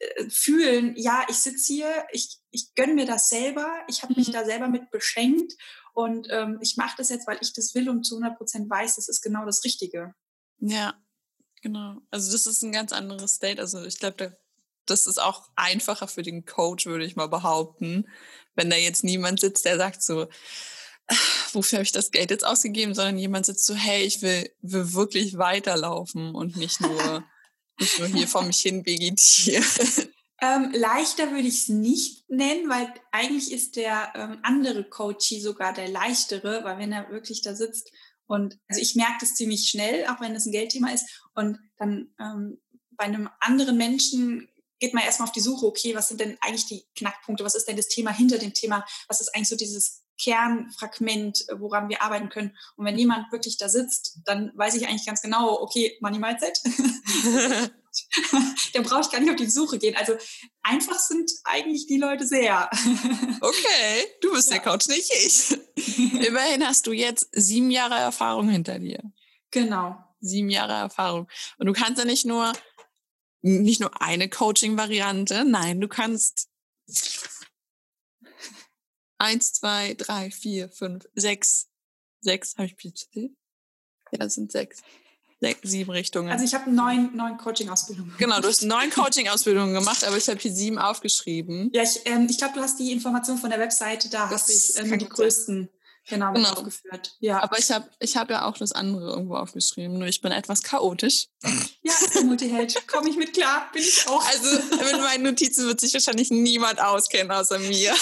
[0.00, 4.28] äh, fühlen, ja, ich sitze hier, ich, ich gönne mir das selber, ich habe mich
[4.28, 4.32] mhm.
[4.32, 5.54] da selber mit beschenkt
[5.96, 8.96] und ähm, ich mache das jetzt, weil ich das will und zu 100 Prozent weiß,
[8.96, 10.14] das ist genau das Richtige.
[10.58, 10.94] Ja,
[11.62, 12.02] genau.
[12.10, 13.58] Also das ist ein ganz anderes State.
[13.58, 14.36] Also ich glaube,
[14.84, 18.06] das ist auch einfacher für den Coach, würde ich mal behaupten,
[18.54, 20.28] wenn da jetzt niemand sitzt, der sagt so,
[21.52, 24.92] wofür habe ich das Geld jetzt ausgegeben, sondern jemand sitzt so, hey, ich will, will
[24.92, 27.24] wirklich weiterlaufen und nicht nur,
[27.80, 29.64] nicht nur hier vor mich hin vegetieren.
[30.40, 35.72] Ähm, leichter würde ich es nicht nennen, weil eigentlich ist der ähm, andere Coachie sogar
[35.72, 37.90] der leichtere, weil wenn er wirklich da sitzt
[38.26, 42.14] und also ich merke das ziemlich schnell, auch wenn es ein Geldthema ist und dann
[42.20, 46.36] ähm, bei einem anderen Menschen geht man erstmal auf die Suche, okay, was sind denn
[46.42, 49.56] eigentlich die Knackpunkte, was ist denn das Thema hinter dem Thema, was ist eigentlich so
[49.56, 52.56] dieses Kernfragment, woran wir arbeiten können.
[52.76, 56.60] Und wenn jemand wirklich da sitzt, dann weiß ich eigentlich ganz genau, okay, Money Mindset.
[58.72, 59.96] dann brauche ich gar nicht auf die Suche gehen.
[59.96, 60.16] Also
[60.62, 62.68] einfach sind eigentlich die Leute sehr.
[63.40, 64.56] okay, du bist ja.
[64.56, 65.58] der Coach, nicht ich.
[66.26, 69.00] Immerhin hast du jetzt sieben Jahre Erfahrung hinter dir.
[69.50, 69.96] Genau.
[70.20, 71.28] Sieben Jahre Erfahrung.
[71.58, 72.52] Und du kannst ja nicht nur,
[73.42, 76.48] nicht nur eine Coaching-Variante, nein, du kannst
[79.18, 81.68] eins, zwei, drei, vier, fünf, sechs,
[82.20, 83.30] sechs, habe ich PhD?
[84.12, 84.82] Ja, das sind sechs
[85.62, 86.30] sieben Richtungen.
[86.30, 88.14] Also ich habe neun, neun Coaching-Ausbildungen.
[88.18, 91.70] Genau, du hast neun Coaching-Ausbildungen gemacht, aber ich habe hier sieben aufgeschrieben.
[91.72, 94.78] Ja, ich, ähm, ich glaube, du hast die Information von der Webseite, da habe ich
[94.78, 95.68] ähm, die größten
[96.08, 96.50] genau, genau.
[96.50, 97.16] aufgeführt.
[97.20, 97.42] Ja.
[97.42, 100.62] Aber ich habe ich hab ja auch das andere irgendwo aufgeschrieben, nur ich bin etwas
[100.62, 101.28] chaotisch.
[101.82, 101.92] Ja,
[102.24, 104.24] Mutti-Held, komme ich mit klar, bin ich auch.
[104.26, 107.94] Also mit meinen Notizen wird sich wahrscheinlich niemand auskennen außer mir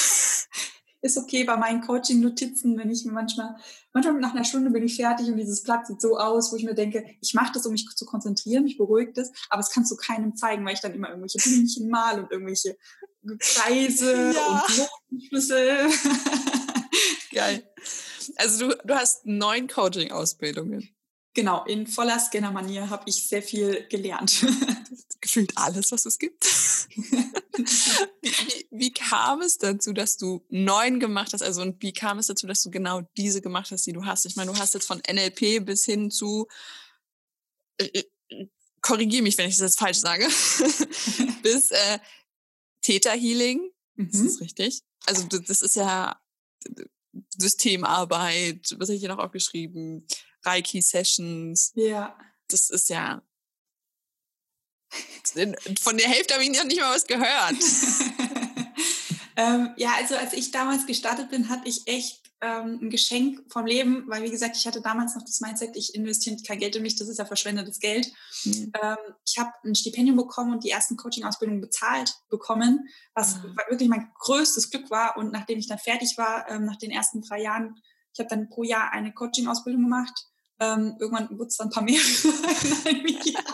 [1.04, 3.56] ist okay bei meinen Coaching-Notizen, wenn ich mir manchmal,
[3.94, 6.64] manchmal nach einer Stunde bin ich fertig und dieses Blatt sieht so aus, wo ich
[6.64, 9.90] mir denke, ich mache das, um mich zu konzentrieren, mich beruhigt es, aber es kannst
[9.90, 12.76] du keinem zeigen, weil ich dann immer irgendwelche Blümchen mal und irgendwelche
[13.38, 14.64] Kreise ja.
[14.68, 15.88] und Notenschlüssel.
[17.32, 17.62] Geil.
[18.36, 20.88] Also du, du hast neun Coaching-Ausbildungen.
[21.34, 24.44] Genau, in voller Scanner-Manier habe ich sehr viel gelernt.
[25.20, 26.44] Gefühlt alles, was es gibt.
[26.96, 31.42] Wie, wie, kam es dazu, dass du neun gemacht hast?
[31.42, 34.26] Also und wie kam es dazu, dass du genau diese gemacht hast, die du hast?
[34.26, 36.46] Ich meine, du hast jetzt von NLP bis hin zu
[37.78, 38.04] äh, äh
[38.80, 40.24] korrigiere mich, wenn ich das jetzt falsch sage,
[41.42, 41.98] bis äh,
[42.82, 43.70] Theta Healing.
[43.96, 44.10] Mhm.
[44.12, 44.82] Das ist richtig.
[45.06, 46.20] Also das ist ja
[47.36, 50.06] Systemarbeit, was habe ich hier noch aufgeschrieben?
[50.42, 51.72] Reiki-Sessions.
[51.76, 52.16] Ja.
[52.48, 53.22] Das ist ja.
[55.80, 57.56] Von der Hälfte habe ich noch nicht mal was gehört.
[59.36, 63.66] ähm, ja, also als ich damals gestartet bin, hatte ich echt ähm, ein Geschenk vom
[63.66, 66.82] Leben, weil wie gesagt, ich hatte damals noch das Mindset, ich investiere kein Geld in
[66.82, 68.12] mich, das ist ja verschwendetes Geld.
[68.44, 68.72] Mhm.
[68.82, 73.56] Ähm, ich habe ein Stipendium bekommen und die ersten Coaching-Ausbildungen bezahlt bekommen, was mhm.
[73.68, 75.16] wirklich mein größtes Glück war.
[75.16, 77.76] Und nachdem ich dann fertig war, ähm, nach den ersten drei Jahren,
[78.12, 80.14] Ich habe dann pro Jahr eine Coaching-Ausbildung gemacht.
[80.60, 83.53] Ähm, irgendwann wurde es dann ein paar mehr in einem Jahr,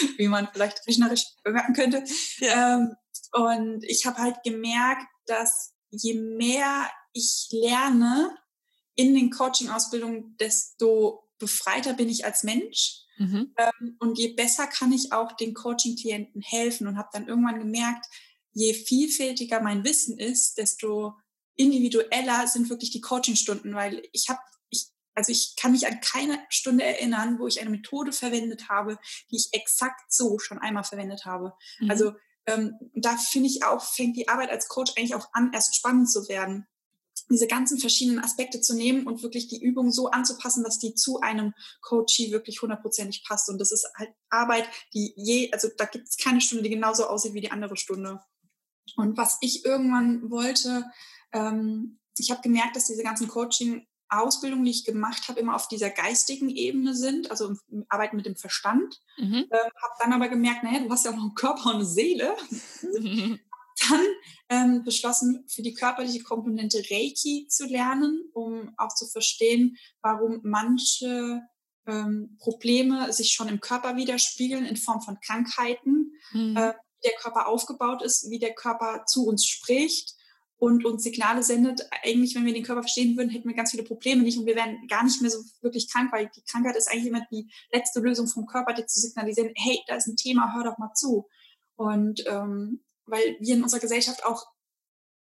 [0.16, 2.04] wie man vielleicht rechnerisch bemerken könnte.
[2.38, 2.76] Ja.
[2.76, 2.94] Ähm,
[3.32, 8.36] und ich habe halt gemerkt, dass je mehr ich lerne
[8.94, 13.04] in den Coaching-Ausbildungen, desto befreiter bin ich als Mensch.
[13.18, 13.54] Mhm.
[13.56, 18.06] Ähm, und je besser kann ich auch den Coaching-Klienten helfen und habe dann irgendwann gemerkt,
[18.52, 21.14] je vielfältiger mein Wissen ist, desto
[21.56, 24.40] individueller sind wirklich die Coaching-Stunden, weil ich habe
[25.14, 28.98] also ich kann mich an keine Stunde erinnern, wo ich eine Methode verwendet habe,
[29.30, 31.52] die ich exakt so schon einmal verwendet habe.
[31.80, 31.90] Mhm.
[31.90, 32.12] Also
[32.46, 36.10] ähm, da finde ich auch, fängt die Arbeit als Coach eigentlich auch an, erst spannend
[36.10, 36.66] zu werden.
[37.28, 41.20] Diese ganzen verschiedenen Aspekte zu nehmen und wirklich die Übung so anzupassen, dass die zu
[41.20, 43.48] einem Coachie wirklich hundertprozentig passt.
[43.48, 47.06] Und das ist halt Arbeit, die je, also da gibt es keine Stunde, die genauso
[47.06, 48.20] aussieht wie die andere Stunde.
[48.96, 50.90] Und was ich irgendwann wollte,
[51.32, 55.68] ähm, ich habe gemerkt, dass diese ganzen Coaching Ausbildungen, die ich gemacht habe, immer auf
[55.68, 57.54] dieser geistigen Ebene sind, also
[57.88, 59.00] Arbeiten mit dem Verstand.
[59.16, 59.46] Mhm.
[59.50, 61.86] Ähm, habe dann aber gemerkt, naja, du hast ja auch noch einen Körper und eine
[61.86, 62.34] Seele.
[62.82, 63.38] Mhm.
[63.88, 64.06] Dann
[64.50, 71.40] ähm, beschlossen, für die körperliche Komponente Reiki zu lernen, um auch zu verstehen, warum manche
[71.86, 76.56] ähm, Probleme sich schon im Körper widerspiegeln in Form von Krankheiten, mhm.
[76.56, 80.14] äh, wie der Körper aufgebaut ist, wie der Körper zu uns spricht
[80.60, 81.88] und uns Signale sendet.
[82.04, 84.54] Eigentlich, wenn wir den Körper verstehen würden, hätten wir ganz viele Probleme nicht und wir
[84.54, 88.00] wären gar nicht mehr so wirklich krank, weil die Krankheit ist eigentlich immer die letzte
[88.00, 91.26] Lösung vom Körper, dir zu signalisieren, hey, da ist ein Thema, hör doch mal zu.
[91.76, 94.46] Und ähm, weil wir in unserer Gesellschaft auch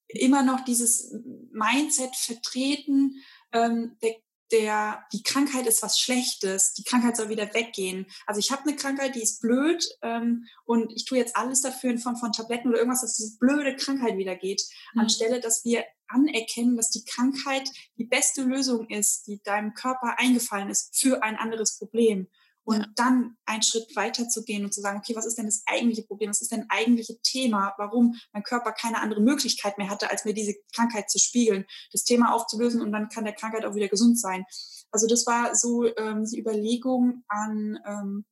[0.08, 1.14] immer noch dieses
[1.52, 3.22] Mindset vertreten,
[3.52, 4.16] ähm, der
[4.52, 8.06] der, die Krankheit ist was Schlechtes, die Krankheit soll wieder weggehen.
[8.26, 11.90] Also ich habe eine Krankheit, die ist blöd ähm, und ich tue jetzt alles dafür
[11.90, 14.62] in Form von Tabletten oder irgendwas, dass diese blöde Krankheit wieder geht,
[14.94, 15.00] mhm.
[15.00, 20.70] anstelle dass wir anerkennen, dass die Krankheit die beste Lösung ist, die deinem Körper eingefallen
[20.70, 22.28] ist für ein anderes Problem
[22.68, 22.86] und ja.
[22.96, 26.02] dann einen Schritt weiter zu gehen und zu sagen, okay, was ist denn das eigentliche
[26.02, 26.28] Problem?
[26.28, 27.72] Was ist denn das eigentliche Thema?
[27.78, 32.04] Warum mein Körper keine andere Möglichkeit mehr hatte, als mir diese Krankheit zu spiegeln, das
[32.04, 34.44] Thema aufzulösen und dann kann der Krankheit auch wieder gesund sein.
[34.90, 38.26] Also das war so ähm, die Überlegung an, ähm,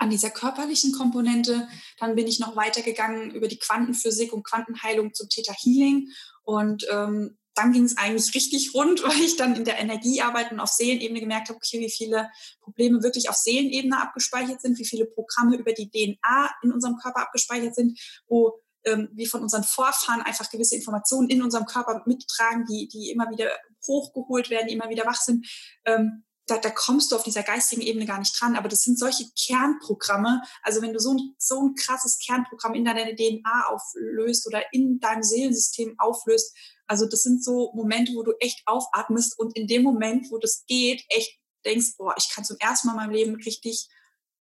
[0.00, 1.68] an dieser körperlichen Komponente.
[2.00, 6.08] Dann bin ich noch weitergegangen über die Quantenphysik und Quantenheilung zum Theta Healing
[6.42, 10.60] und ähm, dann ging es eigentlich richtig rund, weil ich dann in der Energiearbeit und
[10.60, 15.06] auf Seelenebene gemerkt habe, okay, wie viele Probleme wirklich auf Seelenebene abgespeichert sind, wie viele
[15.06, 20.22] Programme über die DNA in unserem Körper abgespeichert sind, wo ähm, wir von unseren Vorfahren
[20.22, 23.50] einfach gewisse Informationen in unserem Körper mittragen, die, die immer wieder
[23.86, 25.46] hochgeholt werden, die immer wieder wach sind.
[25.84, 28.56] Ähm, da, da kommst du auf dieser geistigen Ebene gar nicht dran.
[28.56, 30.42] Aber das sind solche Kernprogramme.
[30.62, 34.98] Also wenn du so ein, so ein krasses Kernprogramm in deiner DNA auflöst oder in
[34.98, 39.84] deinem Seelensystem auflöst, also das sind so Momente, wo du echt aufatmest und in dem
[39.84, 43.34] Moment, wo das geht, echt denkst, boah, ich kann zum ersten Mal in meinem Leben
[43.36, 43.88] richtig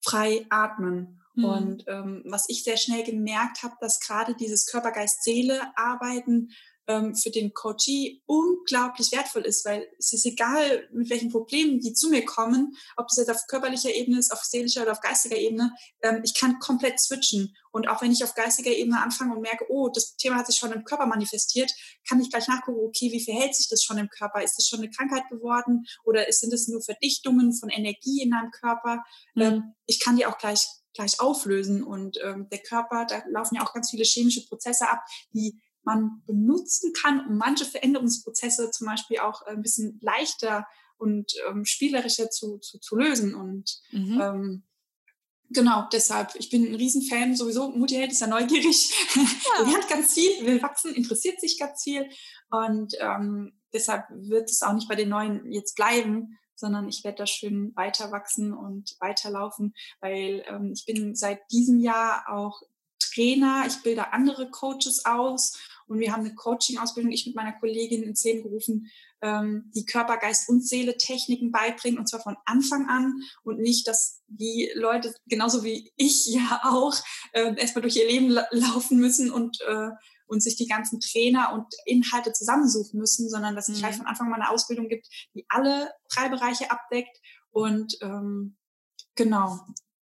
[0.02, 1.20] frei atmen.
[1.34, 1.44] Mhm.
[1.44, 6.50] Und ähm, was ich sehr schnell gemerkt habe, dass gerade dieses Körper-Geist-Seele-Arbeiten
[6.88, 11.92] ähm, für den Coachee unglaublich wertvoll ist, weil es ist egal, mit welchen Problemen die
[11.92, 15.36] zu mir kommen, ob das jetzt auf körperlicher Ebene ist, auf seelischer oder auf geistiger
[15.36, 15.72] Ebene,
[16.02, 17.54] ähm, ich kann komplett switchen.
[17.70, 20.56] Und auch wenn ich auf geistiger Ebene anfange und merke, oh, das Thema hat sich
[20.56, 21.70] schon im Körper manifestiert,
[22.08, 24.42] kann ich gleich nachgucken, okay, wie verhält sich das schon im Körper?
[24.42, 28.50] Ist das schon eine Krankheit geworden oder sind es nur Verdichtungen von Energie in deinem
[28.50, 29.04] Körper?
[29.34, 29.42] Mhm.
[29.42, 33.62] Ähm, ich kann die auch gleich gleich auflösen und ähm, der Körper, da laufen ja
[33.62, 35.00] auch ganz viele chemische Prozesse ab,
[35.32, 40.66] die man benutzen kann, um manche Veränderungsprozesse zum Beispiel auch ein bisschen leichter
[40.98, 43.34] und ähm, spielerischer zu, zu, zu lösen.
[43.34, 44.20] Und mhm.
[44.20, 44.62] ähm,
[45.48, 49.62] genau, deshalb, ich bin ein Riesenfan, sowieso, Multiheld ist ja neugierig, ja.
[49.70, 52.08] lernt ganz viel, will wachsen, interessiert sich ganz viel.
[52.50, 57.18] Und ähm, deshalb wird es auch nicht bei den Neuen jetzt bleiben, sondern ich werde
[57.18, 62.60] da schön weiter wachsen und weiterlaufen, weil ähm, ich bin seit diesem Jahr auch
[63.00, 65.56] Trainer, ich bilde andere Coaches aus
[65.88, 68.90] und wir haben eine Coaching-Ausbildung, ich mit meiner Kollegin ins Leben gerufen,
[69.22, 73.88] ähm, die Körper, Geist und Seele Techniken beibringen und zwar von Anfang an und nicht,
[73.88, 76.94] dass die Leute, genauso wie ich ja auch,
[77.32, 79.90] äh, erstmal durch ihr Leben la laufen müssen und, äh,
[80.26, 83.80] und sich die ganzen Trainer und Inhalte zusammensuchen müssen, sondern dass es mhm.
[83.80, 87.18] gleich von Anfang an eine Ausbildung gibt, die alle drei Bereiche abdeckt
[87.50, 88.56] und ähm,
[89.14, 89.58] genau,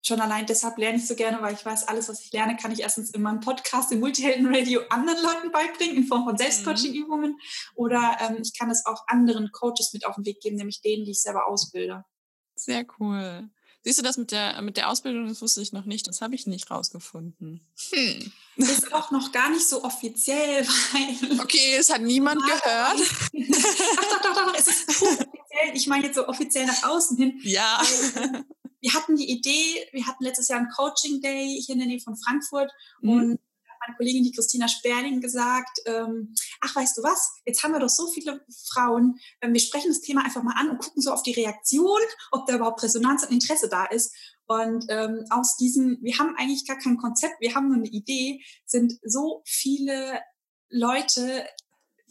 [0.06, 2.72] schon allein deshalb lerne ich so gerne, weil ich weiß, alles, was ich lerne, kann
[2.72, 7.32] ich erstens in meinem Podcast im Multihelden-Radio anderen Leuten beibringen, in Form von Selbstcoaching-Übungen.
[7.32, 7.40] Mhm.
[7.76, 11.06] Oder ähm, ich kann es auch anderen Coaches mit auf den Weg geben, nämlich denen,
[11.06, 12.06] die ich selber ausbilde.
[12.56, 13.50] Sehr cool.
[13.84, 16.34] Siehst du das mit der, mit der Ausbildung, das wusste ich noch nicht, das habe
[16.34, 17.62] ich nicht rausgefunden.
[17.92, 18.32] Hm.
[18.56, 21.40] Ist auch noch gar nicht so offiziell, weil.
[21.40, 22.64] Okay, es hat niemand gehört.
[23.98, 25.28] Ach doch, doch, doch, es ist
[25.74, 27.40] ich meine jetzt so offiziell nach außen hin.
[27.44, 27.82] Ja.
[28.86, 32.00] Wir hatten die Idee, wir hatten letztes Jahr einen Coaching Day hier in der Nähe
[32.00, 32.72] von Frankfurt
[33.02, 33.10] mhm.
[33.10, 33.40] und
[33.80, 37.90] meine Kollegin, die Christina Sperling, gesagt, ähm, ach, weißt du was, jetzt haben wir doch
[37.90, 41.24] so viele Frauen, ähm, wir sprechen das Thema einfach mal an und gucken so auf
[41.24, 42.00] die Reaktion,
[42.32, 44.16] ob da überhaupt Resonanz und Interesse da ist.
[44.46, 48.44] Und ähm, aus diesem, wir haben eigentlich gar kein Konzept, wir haben nur eine Idee,
[48.66, 50.22] sind so viele
[50.70, 51.48] Leute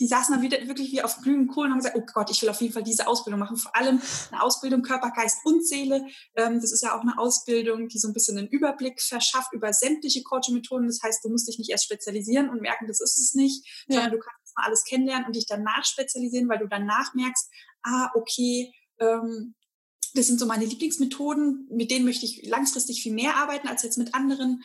[0.01, 2.43] die saßen dann wieder wirklich wie auf glühenden Kohlen und haben gesagt, oh Gott, ich
[2.43, 3.57] will auf jeden Fall diese Ausbildung machen.
[3.57, 6.07] Vor allem eine Ausbildung Körper, Geist und Seele.
[6.35, 9.73] Ähm, das ist ja auch eine Ausbildung, die so ein bisschen einen Überblick verschafft über
[9.73, 10.87] sämtliche Coaching-Methoden.
[10.87, 13.97] Das heißt, du musst dich nicht erst spezialisieren und merken, das ist es nicht, ja.
[13.97, 17.49] sondern du kannst mal alles kennenlernen und dich danach spezialisieren, weil du danach merkst,
[17.83, 19.55] ah, okay, ähm,
[20.15, 23.99] das sind so meine Lieblingsmethoden, mit denen möchte ich langfristig viel mehr arbeiten als jetzt
[23.99, 24.63] mit anderen.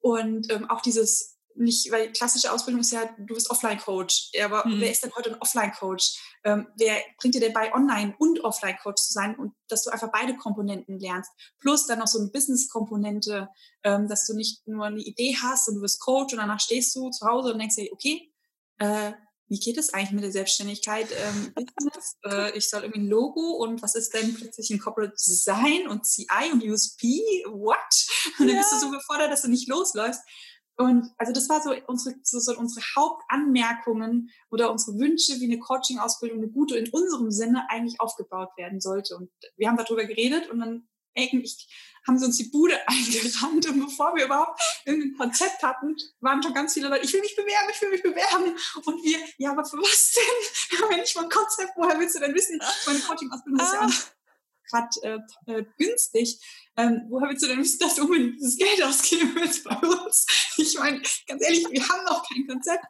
[0.00, 4.30] Und ähm, auch dieses nicht, weil klassische Ausbildung ist ja, du bist Offline-Coach.
[4.42, 4.80] Aber mhm.
[4.80, 6.18] wer ist denn heute ein Offline-Coach?
[6.44, 10.10] Ähm, wer bringt dir denn bei, Online- und Offline-Coach zu sein und dass du einfach
[10.12, 11.30] beide Komponenten lernst?
[11.58, 13.48] Plus dann noch so eine Business-Komponente,
[13.84, 16.94] ähm, dass du nicht nur eine Idee hast und du bist Coach und danach stehst
[16.96, 18.32] du zu Hause und denkst dir, okay,
[18.78, 19.12] äh,
[19.50, 21.08] wie geht es eigentlich mit der Selbstständigkeit?
[21.12, 21.52] Ähm,
[22.24, 26.06] äh, ich soll irgendwie ein Logo und was ist denn plötzlich ein Corporate Design und
[26.06, 27.20] CI und USP?
[27.48, 27.76] What?
[28.38, 28.58] Und dann ja.
[28.58, 30.22] bist du so gefordert, dass du nicht losläufst.
[30.80, 36.38] Und also das war so unsere, so, unsere Hauptanmerkungen oder unsere Wünsche, wie eine Coaching-Ausbildung,
[36.38, 39.14] eine gute in unserem Sinne eigentlich aufgebaut werden sollte.
[39.14, 41.68] Und wir haben darüber geredet und dann eigentlich
[42.08, 46.54] haben sie uns die Bude eingerannt und bevor wir überhaupt irgendein Konzept hatten, waren schon
[46.54, 48.56] ganz viele Leute, ich will mich bewerben, ich will mich bewerben.
[48.86, 50.70] Und wir, ja, aber für was denn?
[50.78, 52.58] Wir haben ja nicht mal ein Konzept, woher willst du denn wissen?
[52.86, 54.19] Meine Coaching-Ausbildung ist ja auch
[54.70, 56.40] gerade äh, äh, günstig.
[56.76, 60.26] Ähm, woher willst du denn wissen, dass du unbedingt dieses Geld ausgeben willst bei uns?
[60.56, 62.84] Ich meine, ganz ehrlich, wir haben noch kein Konzept.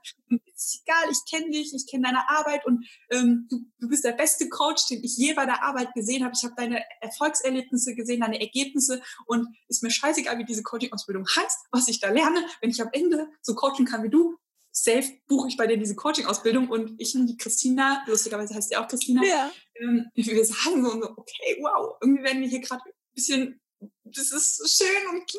[0.55, 4.13] ist egal, ich kenne dich, ich kenne deine Arbeit und ähm, du, du bist der
[4.13, 6.35] beste Coach, den ich je bei der Arbeit gesehen habe.
[6.37, 11.67] Ich habe deine Erfolgserlebnisse gesehen, deine Ergebnisse und ist mir scheißegal, wie diese Coaching-Ausbildung heißt,
[11.71, 12.45] was ich da lerne.
[12.61, 14.37] Wenn ich am Ende so coachen kann wie du,
[14.73, 18.77] safe buche ich bei dir diese Coaching-Ausbildung und ich und die Christina, lustigerweise heißt sie
[18.77, 19.51] auch Christina, ja.
[19.77, 23.61] ähm, wir sagen so, okay, wow, irgendwie werden wir hier gerade ein bisschen,
[24.05, 25.33] das ist schön und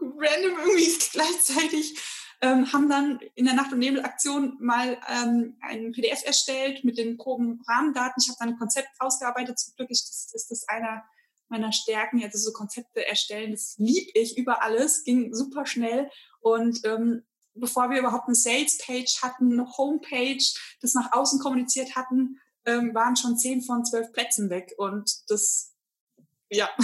[0.00, 1.98] random irgendwie gleichzeitig,
[2.40, 7.16] ähm, haben dann in der Nacht- und Nebel-Aktion mal ähm, ein PDF erstellt mit den
[7.16, 8.22] groben Rahmendaten.
[8.22, 9.58] Ich habe dann ein Konzept ausgearbeitet.
[9.58, 11.02] Zum Glück ist das, ist das einer
[11.48, 16.10] meiner Stärken, also so Konzepte erstellen, das lieb ich über alles, ging super schnell
[16.40, 17.24] und ähm,
[17.58, 20.44] bevor wir überhaupt eine Sales-Page hatten, eine Homepage,
[20.80, 24.74] das nach außen kommuniziert hatten, ähm, waren schon zehn von zwölf Plätzen weg.
[24.76, 25.74] Und das,
[26.50, 26.68] ja.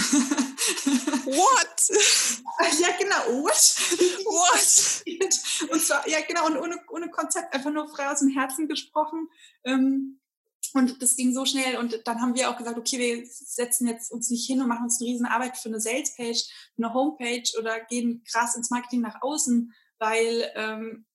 [1.25, 1.89] What?
[2.79, 3.43] ja, genau.
[3.43, 3.53] What?
[4.25, 5.69] What?
[5.71, 9.29] Und zwar, ja, genau, und ohne, ohne Konzept, einfach nur frei aus dem Herzen gesprochen.
[9.63, 10.19] Ähm,
[10.75, 14.11] und das ging so schnell und dann haben wir auch gesagt, okay, wir setzen jetzt
[14.11, 16.43] uns nicht hin und machen uns eine riesen Arbeit für eine Salespage,
[16.77, 21.05] eine Homepage oder gehen krass ins Marketing nach außen, weil ähm,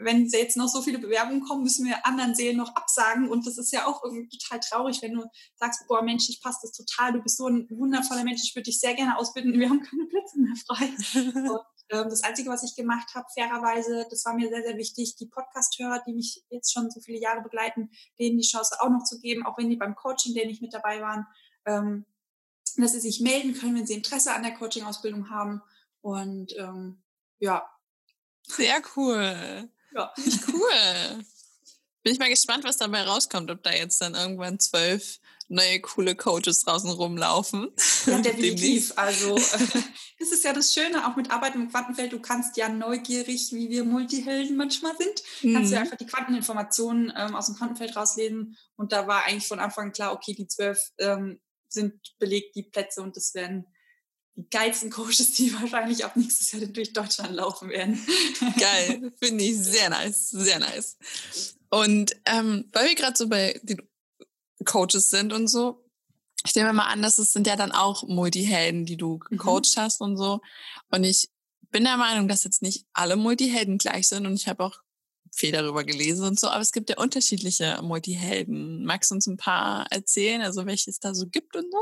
[0.00, 3.28] wenn jetzt noch so viele Bewerbungen kommen, müssen wir anderen Seelen noch absagen.
[3.28, 5.24] Und das ist ja auch irgendwie total traurig, wenn du
[5.56, 8.64] sagst, boah Mensch, ich passe das total, du bist so ein wundervoller Mensch, ich würde
[8.64, 10.90] dich sehr gerne ausbilden, wir haben keine Plätze mehr frei.
[11.50, 15.26] Und, das Einzige, was ich gemacht habe, fairerweise, das war mir sehr, sehr wichtig, die
[15.26, 19.18] Podcast-Hörer, die mich jetzt schon so viele Jahre begleiten, denen die Chance auch noch zu
[19.20, 21.26] geben, auch wenn die beim Coaching, der nicht mit dabei waren,
[21.66, 22.04] ähm,
[22.76, 25.62] dass sie sich melden können, wenn sie Interesse an der Coaching-Ausbildung haben.
[26.02, 27.02] Und ähm,
[27.38, 27.68] ja,
[28.48, 29.70] sehr cool.
[29.94, 30.12] Ja.
[30.48, 31.24] Cool.
[32.02, 36.14] Bin ich mal gespannt, was dabei rauskommt, ob da jetzt dann irgendwann zwölf neue coole
[36.14, 37.68] Coaches draußen rumlaufen.
[38.06, 38.92] Ja, definitiv.
[38.96, 39.34] also
[40.18, 43.70] das ist ja das Schöne, auch mit Arbeit im Quantenfeld, du kannst ja neugierig, wie
[43.70, 45.54] wir Multihelden manchmal sind, mhm.
[45.54, 45.86] kannst du ja mhm.
[45.86, 48.56] einfach die Quanteninformationen ähm, aus dem Quantenfeld rauslesen.
[48.76, 52.62] Und da war eigentlich von Anfang an klar, okay, die zwölf ähm, sind belegt, die
[52.62, 53.66] Plätze und das werden
[54.36, 58.00] die geilsten Coaches, die wahrscheinlich ab nächstes Jahr durch Deutschland laufen werden.
[58.58, 60.96] Geil, finde ich sehr nice, sehr nice.
[61.70, 63.87] Und ähm, weil wir gerade so bei den
[64.68, 65.84] Coaches sind und so,
[66.44, 69.36] ich nehme mal an, dass es sind ja dann auch Multihelden, die du mhm.
[69.36, 69.80] gecoacht mhm.
[69.80, 70.40] hast und so.
[70.90, 71.28] Und ich
[71.70, 74.80] bin der Meinung, dass jetzt nicht alle Multihelden gleich sind und ich habe auch
[75.34, 78.84] viel darüber gelesen und so, aber es gibt ja unterschiedliche Multihelden.
[78.84, 81.78] Magst du uns ein paar erzählen, also welche es da so gibt und so?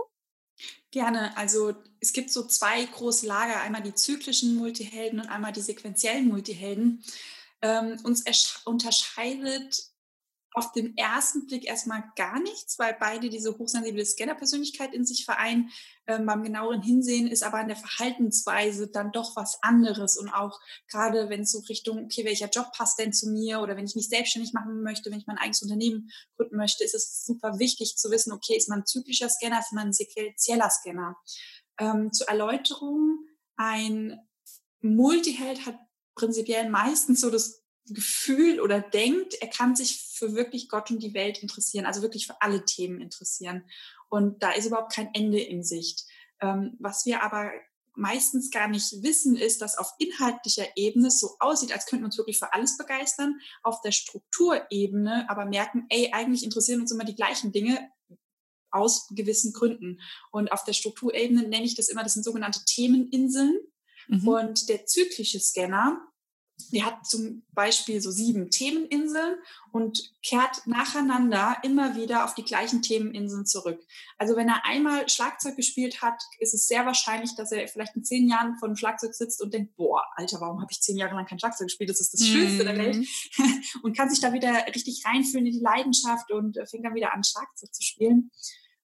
[0.90, 1.36] Gerne.
[1.36, 6.28] Also es gibt so zwei große Lager, einmal die zyklischen Multihelden und einmal die sequenziellen
[6.28, 7.04] Multihelden.
[7.62, 8.24] Ähm, uns
[8.64, 9.90] unterscheidet
[10.56, 15.68] auf den ersten Blick erstmal gar nichts, weil beide diese hochsensible Scanner-Persönlichkeit in sich vereinen.
[16.06, 20.16] Ähm, beim genaueren Hinsehen ist aber in der Verhaltensweise dann doch was anderes.
[20.16, 23.76] Und auch gerade wenn es so Richtung, okay, welcher Job passt denn zu mir oder
[23.76, 27.26] wenn ich mich selbstständig machen möchte, wenn ich mein eigenes Unternehmen gründen möchte, ist es
[27.26, 31.16] super wichtig zu wissen, okay, ist man ein zyklischer Scanner, ist man ein sequenzieller Scanner.
[31.78, 33.26] Ähm, zur Erläuterung,
[33.56, 34.18] ein
[34.80, 35.78] Multiheld hat
[36.14, 41.14] prinzipiell meistens so das Gefühl oder denkt, er kann sich für wirklich Gott und die
[41.14, 43.64] Welt interessieren, also wirklich für alle Themen interessieren.
[44.08, 46.04] Und da ist überhaupt kein Ende in Sicht.
[46.40, 47.50] Ähm, was wir aber
[47.96, 52.06] meistens gar nicht wissen, ist, dass auf inhaltlicher Ebene es so aussieht, als könnten wir
[52.06, 57.04] uns wirklich für alles begeistern, auf der Strukturebene aber merken, ey, eigentlich interessieren uns immer
[57.04, 57.90] die gleichen Dinge
[58.70, 60.00] aus gewissen Gründen.
[60.30, 63.58] Und auf der Strukturebene nenne ich das immer, das sind sogenannte Themeninseln.
[64.08, 64.28] Mhm.
[64.28, 66.00] Und der zyklische Scanner,
[66.72, 69.36] die hat zum Beispiel so sieben Themeninseln
[69.72, 73.80] und kehrt nacheinander immer wieder auf die gleichen Themeninseln zurück.
[74.18, 78.04] Also wenn er einmal Schlagzeug gespielt hat, ist es sehr wahrscheinlich, dass er vielleicht in
[78.04, 81.14] zehn Jahren vor dem Schlagzeug sitzt und denkt, boah, Alter, warum habe ich zehn Jahre
[81.14, 81.90] lang kein Schlagzeug gespielt?
[81.90, 82.66] Das ist das Schönste mm.
[82.66, 82.96] der Welt.
[82.96, 83.62] Mhm.
[83.82, 87.14] und kann sich da wieder richtig reinfühlen in die Leidenschaft und äh, fängt dann wieder
[87.14, 88.30] an, Schlagzeug zu spielen.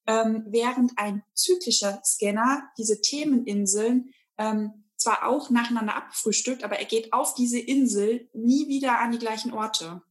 [0.07, 7.13] Ähm, während ein zyklischer Scanner diese Themeninseln ähm, zwar auch nacheinander abfrühstückt, aber er geht
[7.13, 10.03] auf diese Insel nie wieder an die gleichen Orte.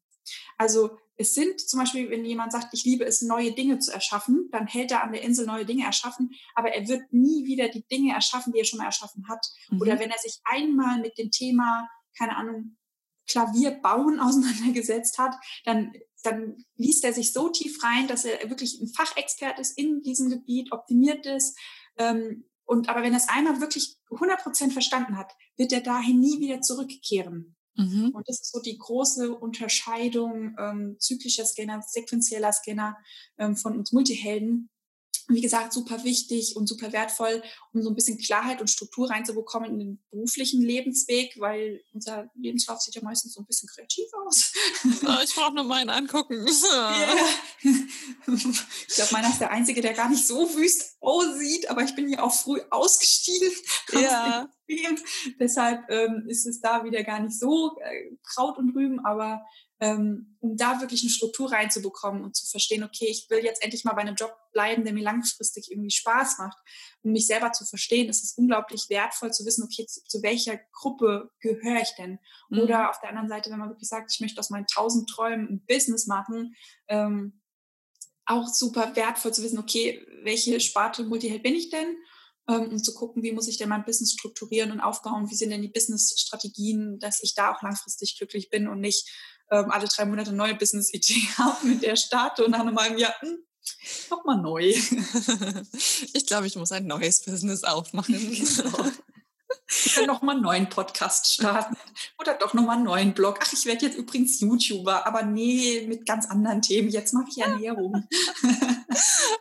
[0.57, 4.49] Also es sind zum Beispiel, wenn jemand sagt, ich liebe es, neue Dinge zu erschaffen,
[4.51, 7.85] dann hält er an der Insel neue Dinge erschaffen, aber er wird nie wieder die
[7.87, 9.45] Dinge erschaffen, die er schon mal erschaffen hat.
[9.69, 9.81] Mhm.
[9.81, 11.87] Oder wenn er sich einmal mit dem Thema,
[12.17, 12.77] keine Ahnung,
[13.27, 18.81] Klavier bauen auseinandergesetzt hat, dann, dann liest er sich so tief rein, dass er wirklich
[18.81, 21.57] ein Fachexpert ist in diesem Gebiet, optimiert ist,
[21.97, 26.21] ähm, und aber wenn er es einmal wirklich 100 Prozent verstanden hat, wird er dahin
[26.21, 27.57] nie wieder zurückkehren.
[27.75, 28.11] Mhm.
[28.13, 32.97] Und das ist so die große Unterscheidung ähm, zyklischer Scanner, sequenzieller Scanner
[33.37, 34.69] ähm, von uns Multihelden
[35.27, 37.41] wie gesagt, super wichtig und super wertvoll,
[37.73, 42.79] um so ein bisschen Klarheit und Struktur reinzubekommen in den beruflichen Lebensweg, weil unser Lebenslauf
[42.81, 44.53] sieht ja meistens so ein bisschen kreativ aus.
[45.05, 46.45] Oh, ich brauche nur meinen angucken.
[46.81, 47.15] Yeah.
[48.87, 52.09] Ich glaube, meiner ist der Einzige, der gar nicht so wüst aussieht, aber ich bin
[52.09, 53.51] ja auch früh ausgestiegen.
[53.91, 54.47] Ja.
[55.39, 59.41] Deshalb ähm, ist es da wieder gar nicht so äh, Kraut und Rüben, aber
[59.81, 63.83] ähm, um da wirklich eine Struktur reinzubekommen und zu verstehen, okay, ich will jetzt endlich
[63.83, 66.57] mal bei einem Job bleiben, der mir langfristig irgendwie Spaß macht.
[67.01, 70.59] Um mich selber zu verstehen, ist es unglaublich wertvoll zu wissen, okay, zu, zu welcher
[70.71, 72.19] Gruppe gehöre ich denn?
[72.49, 72.59] Mhm.
[72.59, 75.49] Oder auf der anderen Seite, wenn man wirklich sagt, ich möchte aus meinen tausend Träumen
[75.49, 76.55] ein Business machen,
[76.87, 77.41] ähm,
[78.25, 81.97] auch super wertvoll zu wissen, okay, welche Sparte Multiheld bin ich denn?
[82.47, 85.49] Ähm, um zu gucken, wie muss ich denn mein Business strukturieren und aufbauen, wie sind
[85.49, 89.09] denn die Business-Strategien, dass ich da auch langfristig glücklich bin und nicht
[89.51, 93.13] ähm, alle drei Monate neue Business-Idee habe, mit der starte und nach einem halben Jahr,
[93.19, 93.37] hm,
[94.09, 94.61] nochmal neu.
[96.13, 98.15] ich glaube, ich muss ein neues Business aufmachen.
[99.95, 100.13] Genau.
[100.13, 101.77] Nochmal einen neuen Podcast starten
[102.19, 103.39] oder doch nochmal einen neuen Blog.
[103.41, 106.89] Ach, ich werde jetzt übrigens YouTuber, aber nee, mit ganz anderen Themen.
[106.89, 108.05] Jetzt mache ich Ernährung.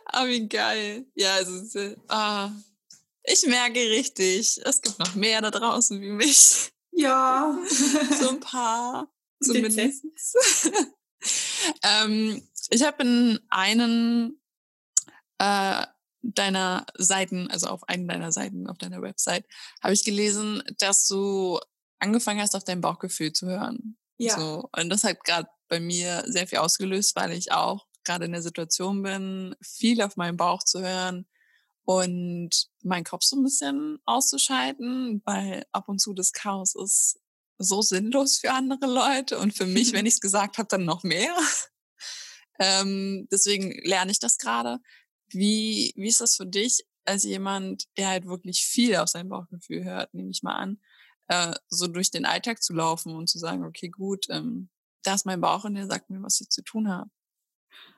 [0.05, 1.05] ah, wie geil.
[1.15, 2.49] Ja, also, ah,
[3.23, 6.71] ich merke richtig, es gibt noch mehr da draußen wie mich.
[6.91, 7.57] Ja.
[8.19, 9.09] so ein paar
[9.41, 10.05] zumindest.
[11.83, 14.41] ähm, ich habe in einen
[15.37, 15.85] äh,
[16.21, 19.45] deiner Seiten, also auf einen deiner Seiten, auf deiner Website,
[19.81, 21.59] habe ich gelesen, dass du
[21.99, 23.97] angefangen hast, auf dein Bauchgefühl zu hören.
[24.17, 24.37] Ja.
[24.37, 24.69] So.
[24.77, 28.41] Und das hat gerade bei mir sehr viel ausgelöst, weil ich auch gerade in der
[28.41, 31.27] Situation bin, viel auf meinen Bauch zu hören
[31.85, 37.19] und meinen Kopf so ein bisschen auszuschalten, weil ab und zu das Chaos ist
[37.63, 41.03] so sinnlos für andere Leute und für mich, wenn ich es gesagt habe, dann noch
[41.03, 41.35] mehr.
[42.59, 44.79] ähm, deswegen lerne ich das gerade.
[45.29, 49.83] Wie, wie ist das für dich als jemand, der halt wirklich viel auf sein Bauchgefühl
[49.83, 50.79] hört, nehme ich mal an,
[51.27, 54.69] äh, so durch den Alltag zu laufen und zu sagen, okay, gut, ähm,
[55.03, 57.09] da ist mein Bauch und der sagt mir, was ich zu tun habe.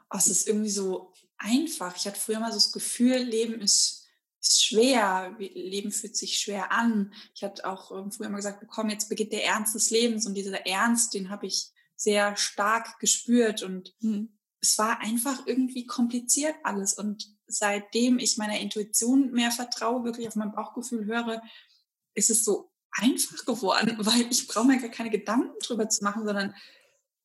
[0.10, 1.96] Oh, es ist irgendwie so einfach.
[1.96, 4.03] Ich hatte früher mal so das Gefühl, Leben ist
[4.44, 7.14] ist schwer, Leben fühlt sich schwer an.
[7.34, 10.36] Ich hatte auch ähm, früher immer gesagt bekommen, jetzt beginnt der Ernst des Lebens und
[10.36, 14.38] dieser Ernst, den habe ich sehr stark gespürt und mhm.
[14.60, 20.36] es war einfach irgendwie kompliziert alles und seitdem ich meiner Intuition mehr vertraue, wirklich auf
[20.36, 21.42] mein Bauchgefühl höre,
[22.14, 26.26] ist es so einfach geworden, weil ich brauche mir gar keine Gedanken drüber zu machen,
[26.26, 26.54] sondern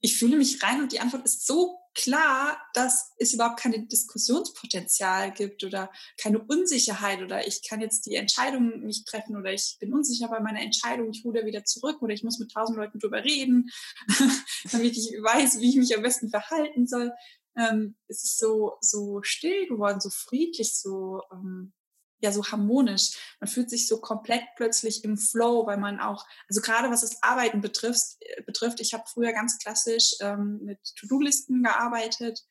[0.00, 5.32] ich fühle mich rein und die Antwort ist so klar, dass es überhaupt keine Diskussionspotenzial
[5.32, 9.92] gibt oder keine Unsicherheit oder ich kann jetzt die Entscheidung nicht treffen oder ich bin
[9.92, 13.24] unsicher bei meiner Entscheidung, ich ruder wieder zurück oder ich muss mit tausend Leuten drüber
[13.24, 13.68] reden,
[14.72, 17.12] damit ich weiß, wie ich mich am besten verhalten soll.
[17.56, 21.72] Ähm, es ist so, so still geworden, so friedlich, so, ähm,
[22.20, 23.36] ja so harmonisch.
[23.40, 27.22] Man fühlt sich so komplett plötzlich im Flow, weil man auch, also gerade was das
[27.22, 32.44] Arbeiten betrifft, äh, betrifft ich habe früher ganz klassisch ähm, mit To-Do-Listen gearbeitet,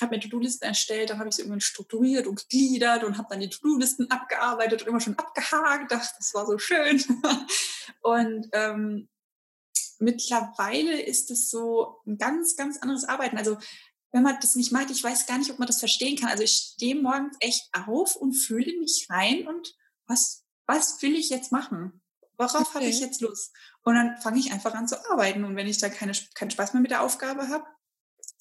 [0.00, 3.40] habe mir To-Do-Listen erstellt, dann habe ich sie irgendwie strukturiert und gegliedert und habe dann
[3.40, 7.02] die To-Do-Listen abgearbeitet und immer schon abgehakt, dachte, das war so schön.
[8.02, 9.08] und ähm,
[9.98, 13.38] mittlerweile ist es so ein ganz, ganz anderes Arbeiten.
[13.38, 13.56] Also
[14.16, 16.30] wenn man das nicht mag, ich weiß gar nicht, ob man das verstehen kann.
[16.30, 19.74] Also ich stehe morgens echt auf und fühle mich rein und
[20.06, 22.00] was, was will ich jetzt machen?
[22.38, 22.74] Worauf okay.
[22.76, 23.54] habe ich jetzt Lust?
[23.84, 25.44] Und dann fange ich einfach an zu arbeiten.
[25.44, 27.66] Und wenn ich da keine, keinen Spaß mehr mit der Aufgabe habe,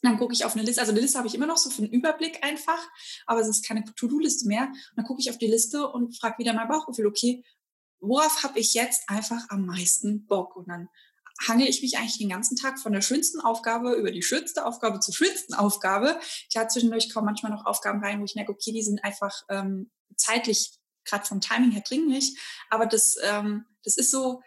[0.02, 0.80] dann gucke ich auf eine Liste.
[0.80, 2.80] Also eine Liste habe ich immer noch so für einen Überblick einfach,
[3.26, 4.68] aber es ist keine To-Do-Liste mehr.
[4.68, 7.44] Und dann gucke ich auf die Liste und frage wieder mein Bauchgefühl, okay,
[8.00, 10.56] worauf habe ich jetzt einfach am meisten Bock?
[10.56, 10.88] Und dann
[11.48, 15.00] hangel ich mich eigentlich den ganzen Tag von der schönsten Aufgabe über die schönste Aufgabe
[15.00, 16.20] zur schönsten Aufgabe.
[16.52, 19.92] Klar, zwischendurch kommen manchmal noch Aufgaben rein, wo ich merke, okay, die sind einfach ähm,
[20.16, 22.38] zeitlich, gerade vom Timing her dringlich.
[22.70, 24.42] Aber das, ähm, das ist so,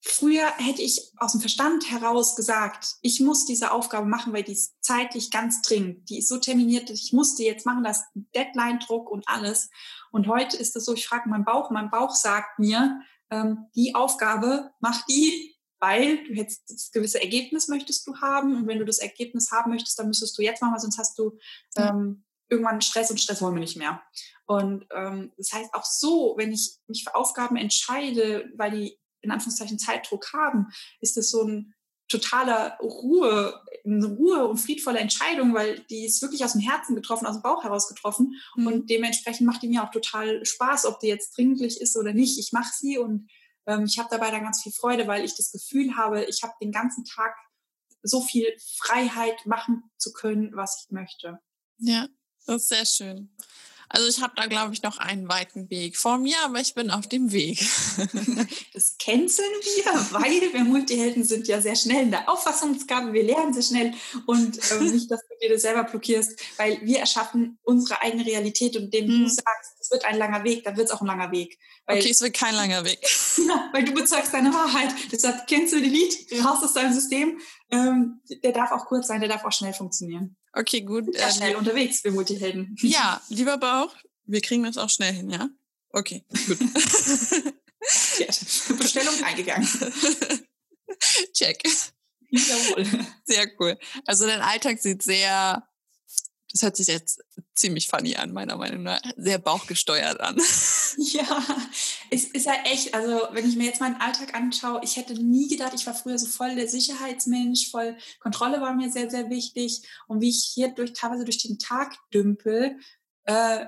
[0.00, 4.52] früher hätte ich aus dem Verstand heraus gesagt, ich muss diese Aufgabe machen, weil die
[4.52, 6.08] ist zeitlich ganz dringend.
[6.08, 9.68] Die ist so terminiert, dass ich musste jetzt machen, das Deadline-Druck und alles.
[10.12, 13.94] Und heute ist es so, ich frage meinen Bauch, mein Bauch sagt mir, ähm, die
[13.94, 18.84] Aufgabe, mach die weil du jetzt das gewisse Ergebnis möchtest du haben und wenn du
[18.84, 21.38] das Ergebnis haben möchtest, dann müsstest du jetzt machen, weil sonst hast du
[21.76, 24.02] ähm, irgendwann Stress und Stress wollen wir nicht mehr.
[24.46, 29.30] Und ähm, das heißt auch so, wenn ich mich für Aufgaben entscheide, weil die in
[29.30, 30.68] Anführungszeichen Zeitdruck haben,
[31.00, 31.74] ist das so ein
[32.08, 37.26] totaler Ruhe, eine Ruhe und friedvolle Entscheidung, weil die ist wirklich aus dem Herzen getroffen,
[37.26, 38.34] aus dem Bauch heraus getroffen.
[38.56, 38.66] Mhm.
[38.66, 42.38] Und dementsprechend macht die mir auch total Spaß, ob die jetzt dringlich ist oder nicht.
[42.38, 43.28] Ich mache sie und
[43.84, 46.72] ich habe dabei dann ganz viel Freude, weil ich das Gefühl habe, ich habe den
[46.72, 47.34] ganzen Tag
[48.02, 48.46] so viel
[48.76, 51.38] Freiheit machen zu können, was ich möchte.
[51.78, 52.08] Ja,
[52.46, 53.30] das ist sehr schön.
[53.90, 56.90] Also ich habe da, glaube ich, noch einen weiten Weg vor mir, aber ich bin
[56.90, 57.58] auf dem Weg.
[58.74, 63.54] das canceln wir, weil wir Multihelden sind ja sehr schnell in der Auffassungsgabe, wir lernen
[63.54, 63.94] sehr schnell
[64.26, 68.76] und ähm, nicht, dass du dir das selber blockierst, weil wir erschaffen unsere eigene Realität
[68.76, 69.24] und dem hm.
[69.24, 71.58] du sagst, es wird ein langer Weg, dann wird es auch ein langer Weg.
[71.86, 73.00] Okay, es wird kein langer Weg.
[73.36, 74.94] ja, weil du bezeugst deine Wahrheit.
[75.10, 77.40] Deshalb cancel delete, raus aus deinem System.
[77.70, 80.36] Ähm, der darf auch kurz sein, der darf auch schnell funktionieren.
[80.52, 81.06] Okay, gut.
[81.14, 82.76] Ja, schnell ähm, unterwegs, wir Multihelden.
[82.82, 85.48] Ja, lieber Bauch, wir kriegen das auch schnell hin, ja?
[85.90, 86.58] Okay, gut.
[88.78, 89.66] Bestellung eingegangen.
[91.32, 91.62] Check.
[92.30, 92.84] Jawohl.
[93.24, 93.78] Sehr cool.
[94.04, 95.66] Also dein Alltag sieht sehr
[96.58, 97.22] das hört sich jetzt
[97.54, 99.00] ziemlich funny an, meiner Meinung nach.
[99.16, 100.36] Sehr bauchgesteuert an.
[101.00, 101.44] Ja,
[102.10, 105.46] es ist ja echt, also wenn ich mir jetzt meinen Alltag anschaue, ich hätte nie
[105.46, 109.82] gedacht, ich war früher so voll der Sicherheitsmensch, voll Kontrolle war mir sehr, sehr wichtig.
[110.08, 112.78] Und wie ich hier durch, teilweise durch den Tag dümpel,
[113.24, 113.66] äh,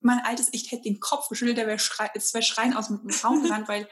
[0.00, 3.44] mein altes Ich hätte den Kopf geschüttelt, der wäre schrei wär schreien aus dem Raum
[3.44, 3.88] gerannt, weil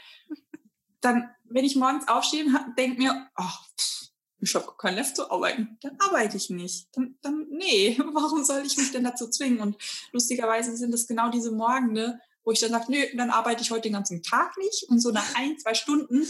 [1.00, 3.44] dann, wenn ich morgens aufstehe, denke mir, oh,
[3.78, 4.01] pff,
[4.42, 6.88] ich habe kein Left zu arbeiten, dann arbeite ich nicht.
[6.96, 9.60] Dann, dann, nee, warum soll ich mich denn dazu zwingen?
[9.60, 9.76] Und
[10.10, 13.82] lustigerweise sind es genau diese Morgende, wo ich dann sage, nö, dann arbeite ich heute
[13.82, 14.84] den ganzen Tag nicht.
[14.88, 16.26] Und so nach ein, zwei Stunden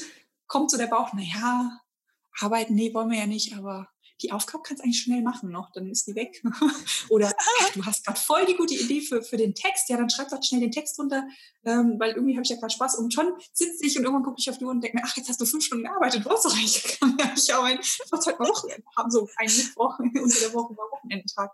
[0.47, 1.81] kommt so der Bauch, na ja,
[2.39, 3.89] arbeiten, nee, wollen wir ja nicht, aber
[4.23, 6.43] die Aufgabe kannst du eigentlich schnell machen noch, dann ist die weg.
[7.09, 7.33] Oder
[7.75, 10.43] du hast gerade voll die gute Idee für, für den Text, ja, dann schreib doch
[10.43, 11.25] schnell den Text runter,
[11.64, 12.97] ähm, weil irgendwie habe ich ja gerade Spaß.
[12.97, 15.16] Und schon sitze ich und irgendwann gucke ich auf die Uhr und denke mir, ach,
[15.16, 16.99] jetzt hast du fünf Stunden gearbeitet, du hast doch eigentlich
[17.37, 20.91] ich auch ein, ich heute mal Wochenende haben, so ein Mittwoch unter der Woche war
[20.93, 21.51] Wochenendtag.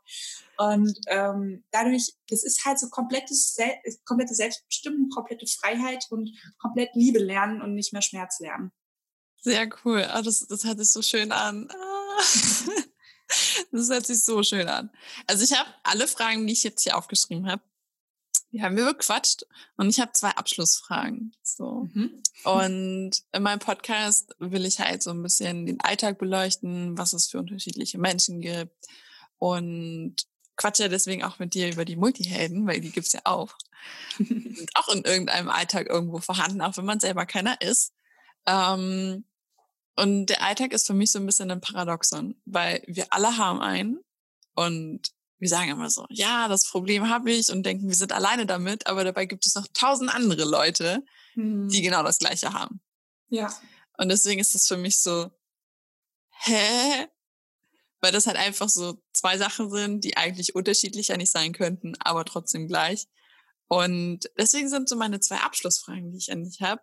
[0.57, 3.73] Und ähm, dadurch, das ist halt so komplettes, Sel
[4.05, 8.73] komplette Selbstbestimmung, komplette Freiheit und komplett Liebe lernen und nicht mehr Schmerz lernen.
[9.41, 10.07] Sehr cool.
[10.17, 11.69] Oh, das, das hört sich so schön an.
[11.71, 11.98] Ah.
[13.73, 14.91] das hört sich so schön an.
[15.27, 17.63] Also ich habe alle Fragen, die ich jetzt hier aufgeschrieben habe,
[18.51, 19.45] die haben wir bequatscht
[19.77, 21.35] und ich habe zwei Abschlussfragen.
[21.43, 21.89] So.
[21.93, 22.23] Mhm.
[22.45, 27.27] Und in meinem Podcast will ich halt so ein bisschen den Alltag beleuchten, was es
[27.27, 28.87] für unterschiedliche Menschen gibt
[29.39, 30.17] und
[30.57, 33.55] quatsche deswegen auch mit dir über die Multihelden, weil die gibt's ja auch.
[34.75, 37.93] auch in irgendeinem Alltag irgendwo vorhanden, auch wenn man selber keiner ist.
[38.47, 39.25] Ähm,
[39.99, 43.61] und der Alltag ist für mich so ein bisschen ein Paradoxon, weil wir alle haben
[43.61, 43.99] einen
[44.55, 48.47] und wir sagen immer so, ja, das Problem habe ich und denken, wir sind alleine
[48.47, 51.69] damit, aber dabei gibt es noch tausend andere Leute, hm.
[51.69, 52.81] die genau das Gleiche haben.
[53.29, 53.53] Ja.
[53.97, 55.33] Und deswegen ist es für mich so,
[56.43, 57.09] hä?
[58.01, 62.25] weil das halt einfach so zwei Sachen sind, die eigentlich unterschiedlicher nicht sein könnten, aber
[62.25, 63.09] trotzdem gleich.
[63.67, 66.83] Und deswegen sind so meine zwei Abschlussfragen, die ich an dich habe.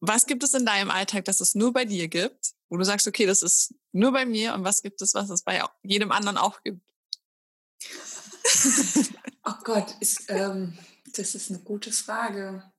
[0.00, 3.06] Was gibt es in deinem Alltag, dass es nur bei dir gibt, wo du sagst,
[3.06, 6.38] okay, das ist nur bei mir und was gibt es, was es bei jedem anderen
[6.38, 6.80] auch gibt?
[9.44, 10.78] oh Gott, ist, ähm,
[11.16, 12.70] das ist eine gute Frage.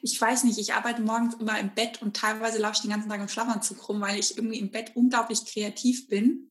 [0.00, 3.08] Ich weiß nicht, ich arbeite morgens immer im Bett und teilweise laufe ich den ganzen
[3.08, 6.50] Tag im Schlafanzug rum, weil ich irgendwie im Bett unglaublich kreativ bin.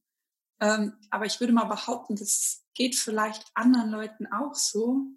[0.60, 5.08] Ähm, aber ich würde mal behaupten, das geht vielleicht anderen Leuten auch so.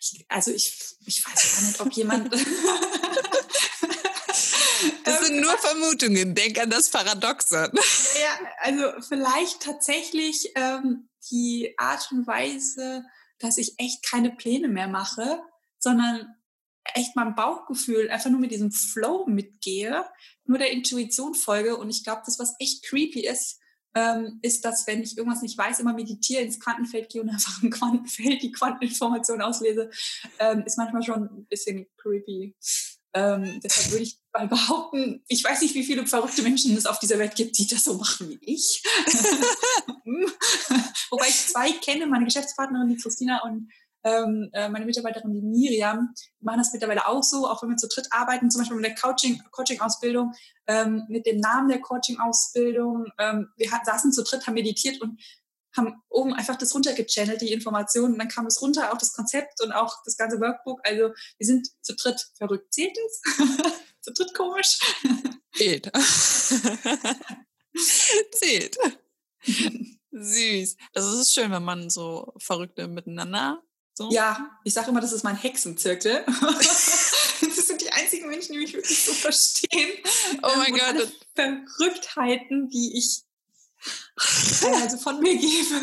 [0.00, 2.32] Ich, also ich, ich weiß gar nicht, ob jemand.
[5.04, 6.34] das sind nur Vermutungen.
[6.34, 7.70] Denk an das Paradoxon.
[7.74, 13.04] Ja, also vielleicht tatsächlich ähm, die Art und Weise,
[13.38, 15.42] dass ich echt keine Pläne mehr mache,
[15.78, 16.34] sondern
[16.94, 20.04] echt mein Bauchgefühl einfach nur mit diesem Flow mitgehe,
[20.44, 21.76] nur der Intuition folge.
[21.76, 23.59] Und ich glaube, das, was echt creepy ist,
[23.94, 27.62] ähm, ist, dass wenn ich irgendwas nicht weiß, immer meditiere, ins Quantenfeld gehe und einfach
[27.62, 29.90] im Quantenfeld die Quanteninformation auslese,
[30.38, 32.54] ähm, ist manchmal schon ein bisschen creepy.
[33.12, 37.00] Ähm, deshalb würde ich mal behaupten, ich weiß nicht, wie viele verrückte Menschen es auf
[37.00, 38.82] dieser Welt gibt, die das so machen wie ich.
[41.10, 43.68] Wobei ich zwei kenne, meine Geschäftspartnerin, die Christina und
[44.04, 47.88] ähm, äh, meine Mitarbeiterin, die Miriam, machen das mittlerweile auch so, auch wenn wir zu
[47.88, 48.94] dritt arbeiten, zum Beispiel mit der
[49.50, 50.32] Coaching-Ausbildung,
[50.66, 53.06] ähm, mit dem Namen der Coaching-Ausbildung.
[53.18, 55.20] Ähm, wir hat, saßen zu dritt, haben meditiert und
[55.76, 58.14] haben oben einfach das runtergechannelt, die Informationen.
[58.14, 60.80] Und dann kam es runter, auch das Konzept und auch das ganze Workbook.
[60.84, 62.72] Also wir sind zu dritt verrückt.
[62.72, 63.20] Zählt es?
[64.00, 64.78] zu dritt komisch?
[65.54, 65.92] Zählt.
[68.32, 68.76] Zählt.
[70.12, 70.76] Süß.
[70.94, 73.62] Also es ist schön, wenn man so Verrückte miteinander
[74.00, 74.10] so.
[74.10, 76.24] Ja, ich sage immer, das ist mein Hexenzirkel.
[76.40, 79.90] das sind die einzigen Menschen, die mich wirklich so verstehen.
[80.42, 81.12] Oh mein ähm, Gott.
[81.34, 83.24] Verrücktheiten, die ich
[84.82, 85.82] also von mir gebe.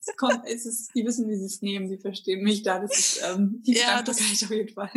[0.00, 2.78] Es kommt, es ist, die wissen, wie sie es nehmen, die verstehen mich da.
[2.78, 4.90] Das ist ähm, die ja, das, auf jeden Fall.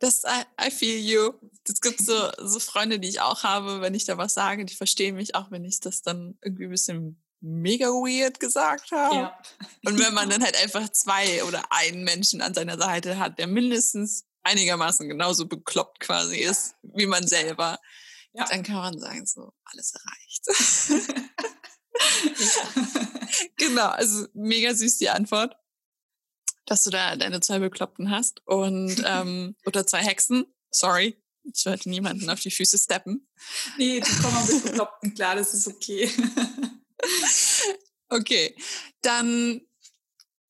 [0.00, 1.32] Das, I, I feel you.
[1.66, 4.74] Es gibt so, so Freunde, die ich auch habe, wenn ich da was sage, die
[4.74, 9.14] verstehen mich auch, wenn ich das dann irgendwie ein bisschen mega weird gesagt habe.
[9.14, 9.38] Ja.
[9.84, 13.46] Und wenn man dann halt einfach zwei oder einen Menschen an seiner Seite hat, der
[13.46, 17.78] mindestens einigermaßen genauso bekloppt quasi ist wie man selber,
[18.32, 18.44] ja.
[18.46, 21.18] dann kann man sagen, so alles erreicht.
[23.56, 25.56] genau, also mega süß die Antwort,
[26.66, 30.46] dass du da deine zwei Bekloppten hast und ähm, oder zwei Hexen.
[30.70, 33.28] Sorry, ich wollte niemanden auf die Füße steppen.
[33.76, 36.10] Nee, die kommen mit Bekloppten klar, das ist okay.
[38.08, 38.54] Okay,
[39.02, 39.60] dann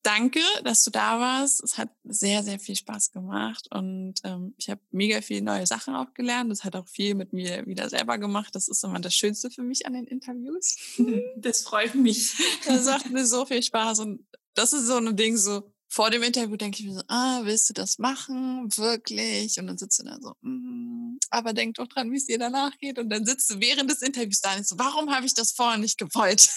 [0.03, 1.63] danke, dass du da warst.
[1.63, 5.95] Es hat sehr, sehr viel Spaß gemacht und ähm, ich habe mega viele neue Sachen
[5.95, 6.51] auch gelernt.
[6.51, 8.55] Das hat auch viel mit mir wieder selber gemacht.
[8.55, 10.77] Das ist immer das Schönste für mich an den Interviews.
[11.37, 12.33] Das freut mich.
[12.65, 16.21] Das macht mir so viel Spaß und das ist so ein Ding so, vor dem
[16.21, 18.69] Interview denke ich mir so, ah, willst du das machen?
[18.77, 19.59] Wirklich?
[19.59, 22.77] Und dann sitzt du da so, mm, aber denk doch dran, wie es dir danach
[22.77, 22.99] geht.
[22.99, 25.79] Und dann sitzt du während des Interviews da und so, warum habe ich das vorher
[25.79, 26.49] nicht gewollt?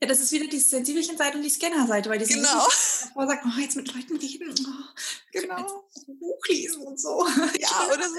[0.00, 2.42] Ja, das ist wieder die sensibelchen Seite und die Scanner-Seite, weil die genau.
[2.42, 5.00] davor sagt, oh, jetzt mit Leuten reden, oh,
[5.32, 5.84] genau.
[6.06, 7.26] Buch lesen und so.
[7.60, 8.14] Ja, oder so.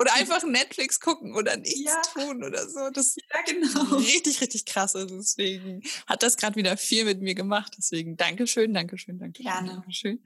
[0.00, 2.00] Oder einfach Netflix gucken oder nichts ja.
[2.12, 2.90] tun oder so.
[2.90, 3.96] Das ja, genau.
[3.96, 4.96] richtig, richtig krass.
[4.96, 7.74] Also deswegen hat das gerade wieder viel mit mir gemacht.
[7.76, 9.44] Deswegen Dankeschön, Dankeschön, Dankeschön.
[9.44, 9.68] Gerne.
[9.74, 10.24] Dankeschön.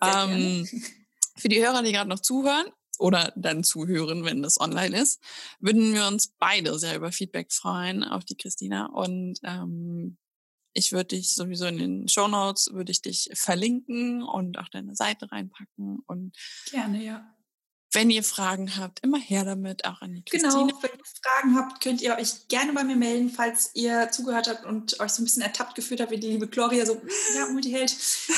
[0.00, 0.68] Ähm,
[1.36, 2.66] für die Hörer, die gerade noch zuhören,
[2.98, 5.20] oder dann zuhören, wenn das online ist,
[5.60, 8.86] würden wir uns beide sehr über Feedback freuen, auch die Christina.
[8.86, 10.18] Und ähm,
[10.74, 14.94] ich würde dich sowieso in den Show Notes würde ich dich verlinken und auch deine
[14.94, 16.36] Seite reinpacken und
[16.70, 17.32] gerne ja.
[17.94, 20.66] Wenn ihr Fragen habt, immer her damit, auch an die genau, Christine.
[20.68, 24.48] Genau, wenn ihr Fragen habt, könnt ihr euch gerne bei mir melden, falls ihr zugehört
[24.48, 27.02] habt und euch so ein bisschen ertappt gefühlt habt, wie die liebe Gloria so,
[27.36, 27.94] ja, Multiheld,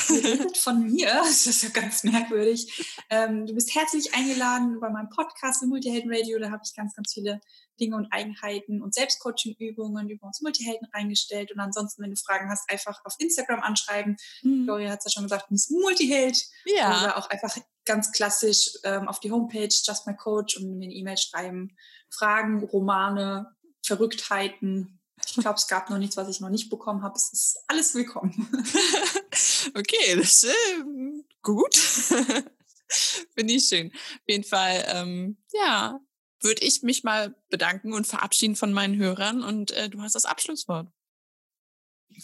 [0.09, 1.05] redet von mir.
[1.25, 2.85] Das ist ja ganz merkwürdig.
[3.09, 6.37] Ähm, du bist herzlich eingeladen bei meinem Podcast im Multihelden Radio.
[6.37, 7.39] Da habe ich ganz, ganz viele
[7.79, 11.51] Dinge und Eigenheiten und Selbstcoaching-Übungen über uns Multihelden reingestellt.
[11.51, 14.17] Und ansonsten, wenn du Fragen hast, einfach auf Instagram anschreiben.
[14.43, 14.65] Mhm.
[14.65, 16.37] Gloria hat es ja schon gesagt, du bist Multiheld.
[16.65, 17.01] Ja.
[17.01, 17.55] Oder auch einfach
[17.85, 21.75] ganz klassisch ähm, auf die Homepage Just My Coach und mir eine E-Mail schreiben.
[22.09, 23.55] Fragen, Romane,
[23.85, 24.99] Verrücktheiten.
[25.25, 27.15] Ich glaube, es gab noch nichts, was ich noch nicht bekommen habe.
[27.15, 28.49] Es ist alles willkommen.
[29.75, 31.75] okay, das ist äh, gut.
[33.35, 33.91] Finde ich schön.
[33.91, 35.99] Auf jeden Fall, ähm, ja,
[36.45, 40.23] würde ich mich mal bedanken und verabschieden von meinen Hörern und äh, du hast das
[40.23, 40.87] Abschlusswort.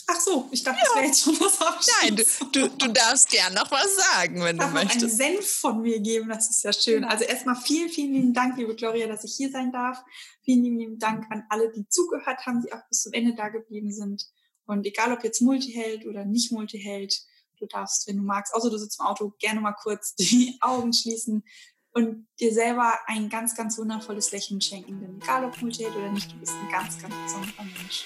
[0.07, 0.85] Ach so, ich dachte, ja.
[0.85, 4.57] das wäre jetzt schon was Nein, du, du, du darfst gern noch was sagen, wenn
[4.57, 5.03] du möchtest.
[5.03, 7.03] einen Senf von mir geben, das ist ja schön.
[7.03, 10.01] Also erstmal vielen, vielen lieben Dank, liebe Gloria, dass ich hier sein darf.
[10.43, 13.49] Vielen lieben, lieben Dank an alle, die zugehört haben, die auch bis zum Ende da
[13.49, 14.25] geblieben sind.
[14.65, 17.19] Und egal, ob jetzt Multiheld oder nicht Multiheld,
[17.59, 20.93] du darfst, wenn du magst, außer du sitzt im Auto, gerne mal kurz die Augen
[20.93, 21.43] schließen
[21.93, 24.99] und dir selber ein ganz, ganz wundervolles Lächeln schenken.
[25.01, 28.05] Denn egal, ob Multiheld oder nicht, du bist ein ganz, ganz besonderer Mensch.